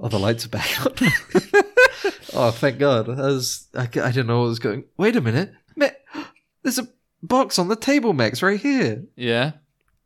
oh, 0.00 0.08
the 0.08 0.18
lights 0.18 0.46
are 0.46 0.48
back 0.48 0.84
on. 0.84 0.92
oh, 2.34 2.50
thank 2.50 2.78
God. 2.78 3.06
That 3.06 3.16
was, 3.18 3.68
I, 3.74 3.82
I 3.82 3.86
didn't 3.86 4.26
know 4.26 4.40
what 4.40 4.48
was 4.48 4.58
going. 4.58 4.84
Wait 4.96 5.16
a 5.16 5.20
minute. 5.20 5.52
Ma- 5.76 5.88
There's 6.62 6.78
a 6.78 6.88
box 7.22 7.58
on 7.58 7.68
the 7.68 7.76
table, 7.76 8.12
Max, 8.12 8.42
right 8.42 8.60
here. 8.60 9.04
Yeah. 9.16 9.52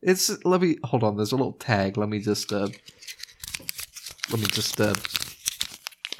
It's 0.02 0.30
let 0.46 0.62
me 0.62 0.78
hold 0.84 1.04
on. 1.04 1.16
There's 1.16 1.32
a 1.32 1.36
little 1.36 1.52
tag. 1.52 1.98
Let 1.98 2.08
me 2.08 2.20
just 2.20 2.52
uh, 2.52 2.68
let 4.30 4.40
me 4.40 4.46
just 4.46 4.80
uh, 4.80 4.94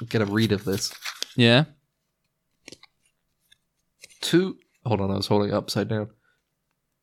get 0.07 0.21
a 0.21 0.25
read 0.25 0.51
of 0.51 0.65
this. 0.65 0.93
Yeah. 1.35 1.63
Two. 4.21 4.57
Hold 4.85 5.01
on, 5.01 5.11
I 5.11 5.15
was 5.15 5.27
holding 5.27 5.49
it 5.49 5.55
upside 5.55 5.87
down. 5.87 6.09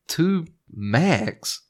To 0.08 0.46
Max. 0.72 1.62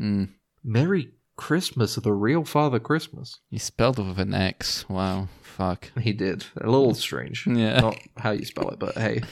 Mm. 0.00 0.30
Merry 0.64 1.12
Christmas, 1.42 1.96
the 1.96 2.12
real 2.12 2.44
Father 2.44 2.78
Christmas. 2.78 3.40
He 3.50 3.58
spelled 3.58 3.98
it 3.98 4.04
with 4.04 4.20
an 4.20 4.32
X. 4.32 4.88
Wow. 4.88 5.26
Fuck. 5.42 5.90
He 6.00 6.12
did. 6.12 6.46
A 6.60 6.70
little 6.70 6.94
strange. 6.94 7.48
Yeah. 7.48 7.80
Not 7.80 7.98
how 8.16 8.30
you 8.30 8.44
spell 8.44 8.70
it, 8.70 8.78
but 8.78 8.96
hey. 8.96 9.22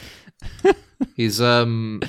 he's 1.14 1.40
um 1.40 2.03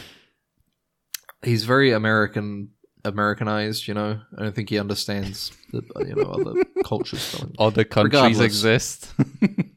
he's 1.44 1.66
very 1.66 1.92
American 1.92 2.72
Americanized, 3.06 3.88
you 3.88 3.94
know. 3.94 4.20
I 4.36 4.42
don't 4.42 4.56
think 4.56 4.70
he 4.70 4.80
understands 4.80 5.52
the 5.72 5.84
you 6.00 6.16
know 6.16 6.32
other 6.32 6.64
cultures 6.84 7.22
spelling. 7.22 7.56
Other 7.60 7.84
countries 7.84 8.40
Regardless. 8.40 8.42
exist. 8.42 9.14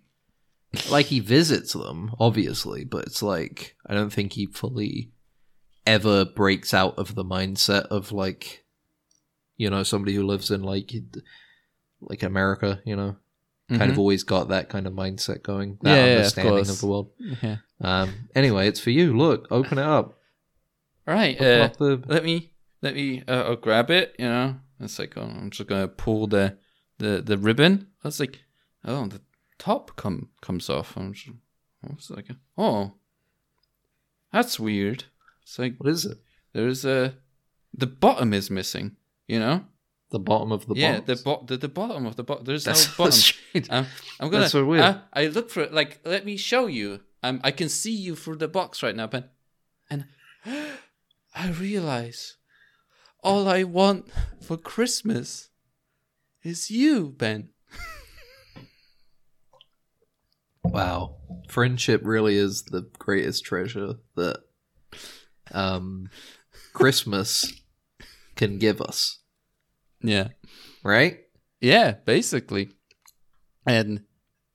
like 0.91 1.07
he 1.07 1.21
visits 1.21 1.75
them, 1.75 2.15
obviously, 2.19 2.85
but 2.85 3.05
it's 3.05 3.23
like 3.23 3.77
I 3.87 3.93
don't 3.93 4.11
think 4.11 4.33
he 4.33 4.47
fully 4.47 5.13
ever 5.87 6.25
breaks 6.25 6.73
out 6.73 6.99
of 6.99 7.15
the 7.15 7.25
mindset 7.25 7.85
of 7.89 8.11
like 8.11 8.64
you 9.57 9.71
know 9.71 9.83
somebody 9.83 10.15
who 10.15 10.25
lives 10.27 10.51
in 10.51 10.63
like 10.63 10.93
like 12.01 12.23
America, 12.23 12.81
you 12.85 12.97
know, 12.97 13.17
kind 13.69 13.91
of 13.91 13.97
Mhm. 13.97 13.99
always 13.99 14.23
got 14.25 14.49
that 14.49 14.69
kind 14.69 14.87
of 14.87 14.93
mindset 14.93 15.43
going, 15.43 15.79
that 15.83 15.91
Yeah, 15.91 15.97
yeah, 15.97 16.03
of 16.05 16.17
understanding 16.19 16.69
of 16.71 16.81
the 16.81 16.87
world. 16.87 17.11
yeah. 17.43 17.57
Um, 17.81 18.29
anyway, 18.35 18.69
it's 18.69 18.81
for 18.81 18.91
you. 18.91 19.17
Look, 19.17 19.47
open 19.51 19.79
it 19.79 19.85
up. 19.85 20.19
Right. 21.07 21.41
Uh, 21.41 21.65
up 21.65 21.77
the 21.77 22.03
let 22.07 22.25
me 22.25 22.51
let 22.83 22.95
me 22.95 23.23
uh, 23.27 23.45
I'll 23.49 23.57
grab 23.57 23.91
it. 23.91 24.15
You 24.19 24.27
know, 24.27 24.57
it's 24.81 24.99
like 24.99 25.17
oh, 25.17 25.23
I'm 25.23 25.51
just 25.51 25.69
gonna 25.69 25.89
pull 25.89 26.27
the 26.27 26.57
the 26.99 27.23
the 27.25 27.37
ribbon. 27.39 27.89
I 28.03 28.09
was 28.09 28.21
like, 28.21 28.41
oh, 28.85 29.07
the 29.07 29.21
top 29.59 29.97
come 29.97 30.29
comes 30.41 30.69
off. 30.71 30.97
I'm 30.97 31.13
just, 31.13 32.11
I 32.11 32.15
like, 32.15 32.29
oh, 32.59 32.95
that's 34.33 34.59
weird. 34.61 35.05
It's 35.43 35.59
like 35.59 35.77
what 35.79 35.91
is 35.91 36.05
it? 36.07 36.19
there's 36.53 36.85
a 36.85 37.15
the 37.77 37.87
bottom 37.87 38.33
is 38.33 38.51
missing. 38.51 38.97
You 39.27 39.39
know, 39.39 39.65
The 40.11 40.19
bottom 40.19 40.53
of 40.53 40.67
the 40.67 40.75
yeah, 40.77 41.01
box. 41.01 41.07
the 41.07 41.17
bo- 41.25 41.45
the, 41.47 41.57
the 41.57 41.69
bottom 41.69 42.07
of 42.07 42.17
the 42.17 42.23
box. 42.25 42.43
There's 42.45 42.65
That's, 42.65 42.87
no 42.99 43.05
bottom. 43.05 43.35
Um, 43.71 43.87
I'm 44.21 44.31
gonna. 44.31 44.41
That's 44.43 44.53
so 44.53 44.65
weird. 44.65 44.83
uh, 44.85 44.99
I 45.13 45.27
look 45.29 45.51
for 45.51 45.63
it. 45.63 45.73
Like, 45.73 46.01
let 46.05 46.25
me 46.25 46.37
show 46.37 46.67
you. 46.67 47.01
Um, 47.23 47.41
I 47.43 47.51
can 47.53 47.69
see 47.71 47.95
you 47.95 48.15
through 48.17 48.37
the 48.37 48.49
box 48.49 48.83
right 48.83 48.95
now, 48.95 49.07
Ben. 49.07 49.25
And 49.91 50.05
I 51.35 51.49
realize 51.59 52.37
all 53.23 53.49
I 53.49 53.63
want 53.65 54.11
for 54.43 54.57
Christmas 54.59 55.49
is 56.43 56.71
you, 56.71 57.15
Ben. 57.17 57.49
Wow. 60.63 61.17
Friendship 61.49 62.01
really 62.05 62.37
is 62.37 62.63
the 62.65 62.89
greatest 62.99 63.45
treasure 63.45 63.95
that 64.17 64.39
um 65.53 66.09
Christmas 66.73 67.53
can 68.37 68.59
give 68.59 68.81
us, 68.81 69.21
Yeah. 70.03 70.29
right? 70.83 71.19
Yeah, 71.61 71.93
basically. 72.05 72.71
And 73.67 74.05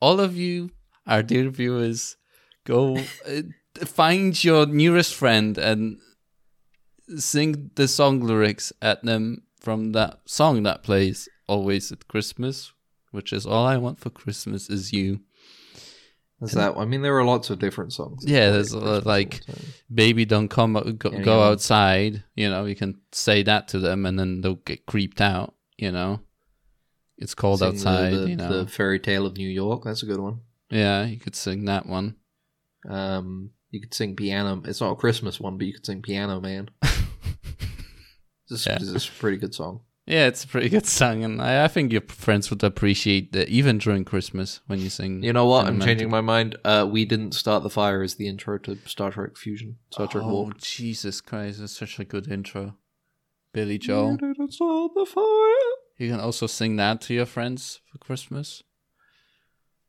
all 0.01 0.19
of 0.19 0.35
you, 0.37 0.69
our 1.07 1.23
dear 1.23 1.49
viewers, 1.49 2.17
go 2.65 2.97
uh, 3.27 3.41
find 3.85 4.41
your 4.43 4.65
nearest 4.67 5.15
friend 5.15 5.57
and 5.57 5.97
sing 7.17 7.71
the 7.75 7.87
song 7.87 8.19
lyrics 8.21 8.71
at 8.81 9.03
them 9.03 9.43
from 9.59 9.91
that 9.93 10.19
song 10.25 10.63
that 10.63 10.83
plays 10.83 11.27
always 11.47 11.91
at 11.91 12.07
Christmas, 12.07 12.71
which 13.11 13.33
is 13.33 13.45
all 13.45 13.65
I 13.65 13.77
want 13.77 13.99
for 13.99 14.09
Christmas 14.11 14.69
is 14.69 14.93
you. 14.93 15.21
Is 16.41 16.51
that 16.53 16.77
I 16.77 16.85
mean 16.85 17.01
there 17.01 17.17
are 17.17 17.25
lots 17.25 17.49
of 17.49 17.59
different 17.59 17.91
songs. 17.91 18.23
Yeah, 18.25 18.51
there's 18.51 18.71
a 18.71 18.79
lot, 18.79 19.05
like 19.05 19.41
baby 19.93 20.23
don't 20.25 20.47
come 20.47 20.73
go, 20.73 20.83
go 20.93 21.09
Anyone? 21.11 21.27
outside, 21.51 22.23
you 22.35 22.49
know, 22.49 22.63
you 22.65 22.75
can 22.75 23.01
say 23.11 23.43
that 23.43 23.67
to 23.69 23.79
them 23.79 24.05
and 24.05 24.17
then 24.17 24.39
they'll 24.41 24.55
get 24.55 24.85
creeped 24.85 25.19
out, 25.19 25.53
you 25.77 25.91
know. 25.91 26.21
It's 27.17 27.35
cold 27.35 27.59
Sing 27.59 27.69
the- 27.71 27.75
outside, 27.75 28.13
the, 28.13 28.29
you 28.29 28.35
know. 28.37 28.63
The 28.63 28.67
fairy 28.71 28.99
tale 28.99 29.25
of 29.25 29.35
New 29.35 29.49
York, 29.49 29.83
that's 29.83 30.01
a 30.03 30.05
good 30.05 30.19
one. 30.21 30.39
Yeah, 30.69 31.03
you 31.05 31.17
could 31.19 31.35
sing 31.35 31.65
that 31.65 31.85
one. 31.85 32.15
Um 32.87 33.51
you 33.71 33.81
could 33.81 33.93
sing 33.93 34.15
piano 34.15 34.61
it's 34.65 34.79
not 34.81 34.91
a 34.91 34.95
Christmas 34.95 35.39
one, 35.39 35.57
but 35.57 35.67
you 35.67 35.73
could 35.73 35.85
sing 35.85 36.01
Piano 36.01 36.39
Man. 36.39 36.69
This, 38.49 38.65
Yeah. 38.65 38.79
this 38.79 38.87
is 38.89 39.07
a 39.07 39.11
pretty 39.11 39.37
good 39.37 39.53
song. 39.53 39.81
Yeah, 40.09 40.25
it's 40.25 40.43
a 40.43 40.47
pretty 40.47 40.69
good 40.69 40.87
song, 40.87 41.23
and 41.23 41.39
I, 41.39 41.65
I 41.65 41.67
think 41.67 41.91
your 41.91 42.01
friends 42.01 42.49
would 42.49 42.63
appreciate 42.63 43.31
that 43.33 43.47
even 43.49 43.77
during 43.77 44.03
Christmas 44.05 44.59
when 44.65 44.79
you 44.79 44.89
sing. 44.89 45.21
You 45.21 45.33
know 45.33 45.45
what? 45.45 45.67
I'm 45.67 45.79
changing 45.79 46.09
my 46.09 46.21
mind. 46.21 46.57
Uh, 46.65 46.87
we 46.89 47.05
didn't 47.05 47.33
start 47.33 47.61
the 47.61 47.69
fire 47.69 48.01
as 48.01 48.15
the 48.15 48.27
intro 48.27 48.57
to 48.57 48.75
Star 48.85 49.11
Trek 49.11 49.37
Fusion. 49.37 49.77
Star 49.91 50.07
Trek 50.07 50.23
Oh. 50.25 50.51
Jesus 50.57 51.21
Christ! 51.21 51.59
That's 51.59 51.77
such 51.77 51.99
a 51.99 52.05
good 52.05 52.27
intro, 52.27 52.75
Billy 53.53 53.77
Joel. 53.77 54.13
We 54.13 54.17
didn't 54.17 54.51
start 54.53 54.91
the 54.95 55.05
fire. 55.05 55.75
You 55.99 56.09
can 56.09 56.19
also 56.19 56.47
sing 56.47 56.77
that 56.77 57.01
to 57.01 57.13
your 57.13 57.27
friends 57.27 57.81
for 57.91 57.99
Christmas. 57.99 58.63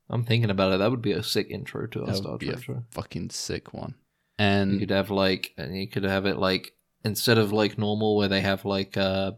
I'm 0.07 0.23
thinking 0.23 0.51
about 0.51 0.73
it. 0.73 0.77
That 0.79 0.91
would 0.91 1.01
be 1.01 1.13
a 1.13 1.23
sick 1.23 1.47
intro 1.49 1.87
to 1.87 2.01
our 2.01 2.05
That 2.07 2.17
Star 2.17 2.31
would 2.33 2.41
be 2.41 2.49
a 2.49 2.53
Trek 2.57 2.63
show. 2.63 2.83
fucking 2.91 3.31
sick 3.31 3.73
one. 3.73 3.95
And 4.37 4.73
You 4.73 4.79
could 4.81 4.91
have 4.91 5.09
like, 5.09 5.53
and 5.57 5.75
you 5.75 5.87
could 5.87 6.03
have 6.03 6.25
it 6.27 6.37
like 6.37 6.73
instead 7.03 7.37
of 7.39 7.51
like 7.51 7.77
normal 7.79 8.15
where 8.17 8.27
they 8.27 8.41
have 8.41 8.65
like 8.65 8.97
uh 8.97 9.31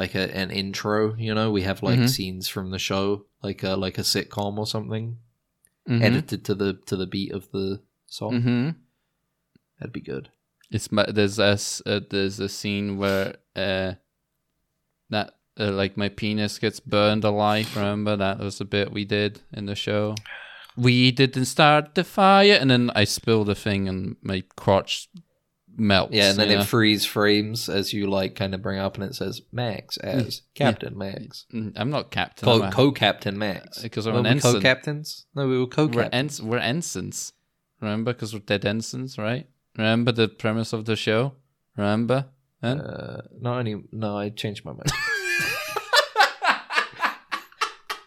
like 0.00 0.14
a, 0.14 0.24
an 0.42 0.50
intro. 0.62 1.14
You 1.26 1.34
know, 1.34 1.48
we 1.50 1.62
have 1.62 1.82
like 1.82 1.98
Mhm. 2.00 2.08
scenes 2.08 2.46
from 2.54 2.70
the 2.70 2.78
show, 2.78 3.26
like 3.42 3.62
a 3.70 3.72
like 3.84 3.98
a 3.98 4.02
sitcom 4.12 4.56
or 4.62 4.66
something, 4.66 5.18
Mhm. 5.88 6.02
edited 6.08 6.44
to 6.46 6.54
the 6.54 6.70
to 6.88 6.94
the 6.96 7.06
beat 7.14 7.32
of 7.32 7.50
the 7.52 7.80
song. 8.06 8.32
Mm-hmm. 8.34 8.66
That'd 9.78 9.92
be 9.92 10.00
good. 10.12 10.30
It's 10.70 10.90
my, 10.92 11.04
there's 11.16 11.38
a 11.38 11.58
uh, 11.86 12.00
there's 12.10 12.38
a 12.40 12.48
scene 12.48 12.98
where 12.98 13.36
uh 13.56 13.94
that 15.10 15.34
uh, 15.58 15.72
like 15.72 15.96
my 15.96 16.08
penis 16.08 16.58
gets 16.58 16.80
burned 16.80 17.24
alive. 17.24 17.74
Remember 17.76 18.16
that 18.16 18.38
was 18.38 18.60
a 18.60 18.64
bit 18.64 18.92
we 18.92 19.04
did 19.04 19.40
in 19.52 19.66
the 19.66 19.74
show. 19.74 20.14
We 20.76 21.10
didn't 21.10 21.46
start 21.46 21.94
the 21.96 22.04
fire, 22.04 22.56
and 22.60 22.70
then 22.70 22.90
I 22.94 23.04
spill 23.04 23.44
the 23.44 23.56
thing, 23.56 23.88
and 23.88 24.16
my 24.22 24.44
crotch 24.56 25.08
melts. 25.78 26.12
Yeah, 26.14 26.30
and 26.30 26.38
then 26.38 26.48
know? 26.48 26.60
it 26.60 26.64
freeze 26.66 27.04
frames 27.06 27.68
as 27.68 27.92
you 27.92 28.08
like 28.08 28.34
kind 28.34 28.54
of 28.54 28.62
bring 28.62 28.78
up, 28.78 28.96
and 28.96 29.04
it 29.04 29.14
says 29.14 29.40
Max 29.52 29.96
as 29.98 30.42
Captain 30.54 30.96
Max. 30.98 31.46
Mm, 31.54 31.72
I'm 31.76 31.90
not 31.90 32.10
captain. 32.10 32.46
Co 32.46 32.62
a- 32.62 32.70
co 32.70 32.90
captain 32.92 33.38
Max. 33.38 33.80
Because 33.80 34.06
I'm 34.06 34.14
Were 34.14 34.18
an 34.20 34.24
we 34.24 34.30
ensign. 34.30 34.54
co 34.54 34.60
captains? 34.60 35.26
No, 35.34 35.48
we 35.48 35.58
were 35.58 35.66
co 35.66 35.86
we're, 35.86 36.02
captains. 36.02 36.40
ens- 36.40 36.42
we're 36.42 36.58
ensigns. 36.58 37.32
Remember, 37.80 38.12
because 38.12 38.34
we're 38.34 38.40
dead 38.40 38.64
ensigns, 38.64 39.18
right? 39.18 39.46
Remember 39.76 40.10
the 40.10 40.26
premise 40.28 40.72
of 40.72 40.84
the 40.84 40.96
show? 40.96 41.34
Remember? 41.76 42.26
Huh? 42.62 42.70
Uh, 42.70 43.20
not 43.40 43.60
any. 43.60 43.80
No, 43.92 44.18
I 44.18 44.30
changed 44.30 44.64
my 44.64 44.72
mind. 44.72 44.90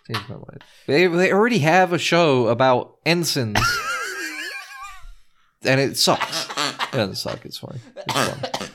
changed 0.08 0.30
my 0.30 0.36
mind. 0.36 0.64
They 0.88 1.08
they 1.08 1.32
already 1.32 1.60
have 1.60 1.94
a 1.94 1.98
show 1.98 2.48
about 2.48 2.98
ensigns, 3.06 3.60
and 5.64 5.80
it 5.80 5.98
sucks. 5.98 6.48
It 6.94 6.98
doesn't 6.98 7.16
suck. 7.16 7.46
It's 7.46 7.58
fine. 7.58 7.80
It's 7.96 8.14
fun. 8.14 8.70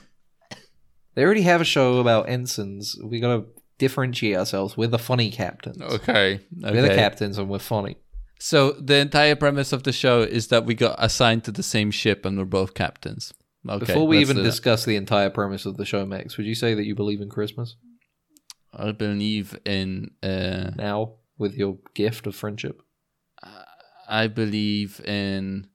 They 1.14 1.24
already 1.24 1.42
have 1.42 1.60
a 1.60 1.64
show 1.64 1.98
about 1.98 2.28
ensigns. 2.28 2.98
We 3.02 3.20
gotta 3.20 3.44
differentiate 3.78 4.36
ourselves. 4.36 4.76
We're 4.76 4.88
the 4.88 4.98
funny 4.98 5.30
captains. 5.30 5.80
okay. 5.80 6.40
We're 6.54 6.82
the 6.82 6.88
captains, 6.88 7.38
and 7.38 7.48
we're 7.48 7.58
funny. 7.58 7.96
So 8.38 8.72
the 8.72 8.96
entire 8.96 9.34
premise 9.34 9.72
of 9.72 9.84
the 9.84 9.92
show 9.92 10.20
is 10.20 10.48
that 10.48 10.66
we 10.66 10.74
got 10.74 10.96
assigned 10.98 11.44
to 11.44 11.52
the 11.52 11.62
same 11.62 11.90
ship 11.90 12.26
and 12.26 12.36
we're 12.36 12.44
both 12.44 12.74
captains. 12.74 13.32
Okay. 13.68 13.86
Before 13.86 14.06
we 14.06 14.18
even 14.18 14.36
discuss 14.36 14.84
the 14.84 14.96
entire 14.96 15.30
premise 15.30 15.66
of 15.66 15.76
the 15.76 15.84
show, 15.84 16.04
Max, 16.04 16.36
would 16.36 16.46
you 16.46 16.54
say 16.54 16.74
that 16.74 16.84
you 16.84 16.94
believe 16.94 17.20
in 17.20 17.28
Christmas 17.30 17.76
I 18.72 18.92
believe 18.92 19.58
in 19.64 20.10
uh 20.22 20.70
now? 20.76 21.14
with 21.38 21.54
your 21.54 21.78
gift 21.94 22.26
of 22.26 22.34
friendship? 22.36 22.82
I 24.08 24.28
believe 24.28 25.00
in 25.00 25.66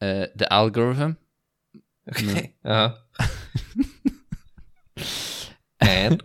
uh, 0.00 0.26
the 0.34 0.46
algorithm. 0.52 1.16
Okay. 2.10 2.54
Uh 2.64 2.90
huh. 3.18 3.26
and 5.80 6.22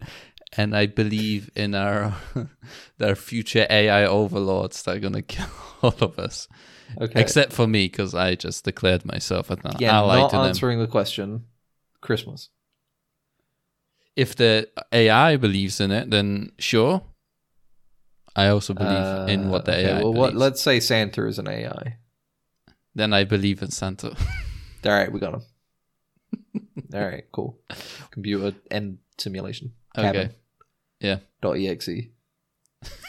and 0.57 0.75
I 0.75 0.85
believe 0.87 1.49
in 1.55 1.75
our 1.75 2.15
their 2.97 3.15
future 3.15 3.65
AI 3.69 4.05
overlords 4.05 4.83
that 4.83 4.97
are 4.97 4.99
gonna 4.99 5.21
kill 5.21 5.47
all 5.81 5.95
of 6.01 6.17
us, 6.19 6.47
okay. 7.01 7.21
except 7.21 7.53
for 7.53 7.67
me 7.67 7.87
because 7.87 8.13
I 8.15 8.35
just 8.35 8.63
declared 8.65 9.05
myself 9.05 9.49
an 9.49 9.59
Again, 9.65 9.89
ally 9.93 10.19
not 10.21 10.29
to 10.31 10.37
them. 10.37 10.45
answering 10.45 10.79
the 10.79 10.87
question. 10.87 11.45
Christmas. 12.01 12.49
If 14.15 14.35
the 14.35 14.69
AI 14.91 15.37
believes 15.37 15.79
in 15.81 15.91
it, 15.91 16.09
then 16.11 16.51
sure. 16.59 17.01
I 18.35 18.47
also 18.47 18.73
believe 18.73 19.29
in 19.29 19.49
what 19.49 19.65
the 19.65 19.73
Uh, 19.73 19.75
okay, 19.75 19.89
AI 19.89 20.01
Well, 20.03 20.13
what, 20.13 20.35
let's 20.35 20.61
say 20.61 20.79
Santa 20.79 21.27
is 21.27 21.39
an 21.39 21.47
AI. 21.47 21.97
Then 22.95 23.13
I 23.13 23.23
believe 23.23 23.61
in 23.61 23.71
Santa. 23.71 24.09
All 24.85 24.91
right, 24.91 25.11
we 25.11 25.19
got 25.19 25.33
him. 25.35 25.41
All 26.93 27.01
right, 27.01 27.23
cool. 27.31 27.59
Computer 28.11 28.55
end 28.69 28.99
simulation. 29.17 29.73
okay. 29.97 30.29
Yeah. 30.99 31.17
Dot 31.41 31.57
exe. 31.57 31.89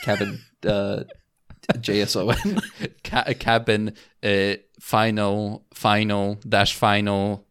Cabin. 0.03 0.41
uh, 0.67 1.05
JSON. 1.73 2.63
Ca- 3.05 3.35
cabin 3.39 3.95
uh, 4.23 4.55
final 4.81 5.65
final 5.73 6.39
dash 6.49 6.75
final 6.75 7.47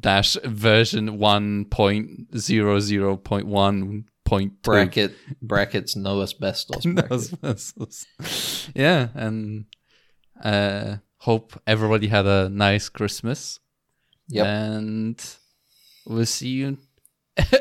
dash 0.00 0.36
version 0.44 1.18
one 1.18 1.64
point 1.66 2.36
zero 2.38 2.78
zero 2.80 3.16
point 3.16 3.46
one 3.46 4.04
point 4.24 4.62
two. 4.62 4.70
bracket 4.70 5.14
brackets 5.40 5.96
no 5.96 6.20
asbestos. 6.22 6.84
Bracket. 6.84 8.06
yeah, 8.74 9.08
and 9.14 9.64
uh, 10.42 10.96
hope 11.24 11.58
everybody 11.66 12.06
had 12.06 12.26
a 12.26 12.50
nice 12.50 12.90
Christmas. 12.90 13.58
Yep. 14.28 14.46
And 14.46 15.36
we'll 16.06 16.26
see 16.26 16.48
you. 16.48 16.78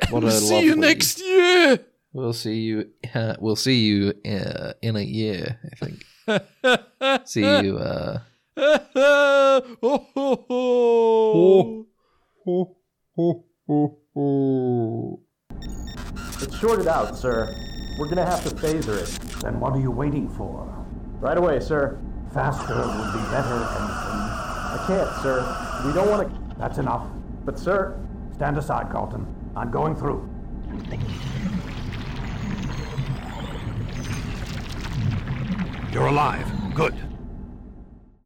What 0.09 0.11
we'll 0.23 0.27
a 0.27 0.31
see 0.31 0.63
you 0.63 0.75
next 0.75 1.21
year. 1.21 1.79
We'll 2.11 2.33
see 2.33 2.59
you. 2.59 2.89
Uh, 3.15 3.35
we'll 3.39 3.55
see 3.55 3.79
you 3.85 4.13
uh, 4.25 4.73
in 4.81 4.97
a 4.97 5.01
year. 5.01 5.59
I 5.71 5.75
think. 5.85 6.05
see 7.27 7.41
you. 7.41 7.77
Uh, 7.77 8.19
Ho, 12.45 12.75
ho, 13.65 13.97
ho. 14.13 15.19
It's 16.41 16.59
shorted 16.59 16.87
out, 16.87 17.17
sir. 17.17 17.55
We're 17.97 18.09
gonna 18.09 18.25
have 18.25 18.43
to 18.43 18.49
phaser 18.49 19.01
it. 19.01 19.09
Then 19.41 19.59
what 19.59 19.73
are 19.73 19.79
you 19.79 19.89
waiting 19.89 20.29
for? 20.29 20.85
Right 21.19 21.37
away, 21.37 21.59
sir. 21.61 21.99
Faster 22.33 22.75
would 22.75 23.13
be 23.13 23.19
better, 23.29 23.55
Ensign. 23.77 24.29
I 24.73 24.83
can't, 24.87 25.21
sir. 25.21 25.83
We 25.85 25.93
don't 25.93 26.09
want 26.09 26.27
to. 26.27 26.55
That's 26.57 26.79
enough. 26.79 27.07
But, 27.45 27.59
sir, 27.59 27.99
Stand 28.35 28.57
aside, 28.57 28.91
Carlton. 28.91 29.25
I'm 29.55 29.69
going 29.69 29.95
through. 29.95 30.27
You're 35.91 36.07
alive. 36.07 36.51
Good. 36.73 36.95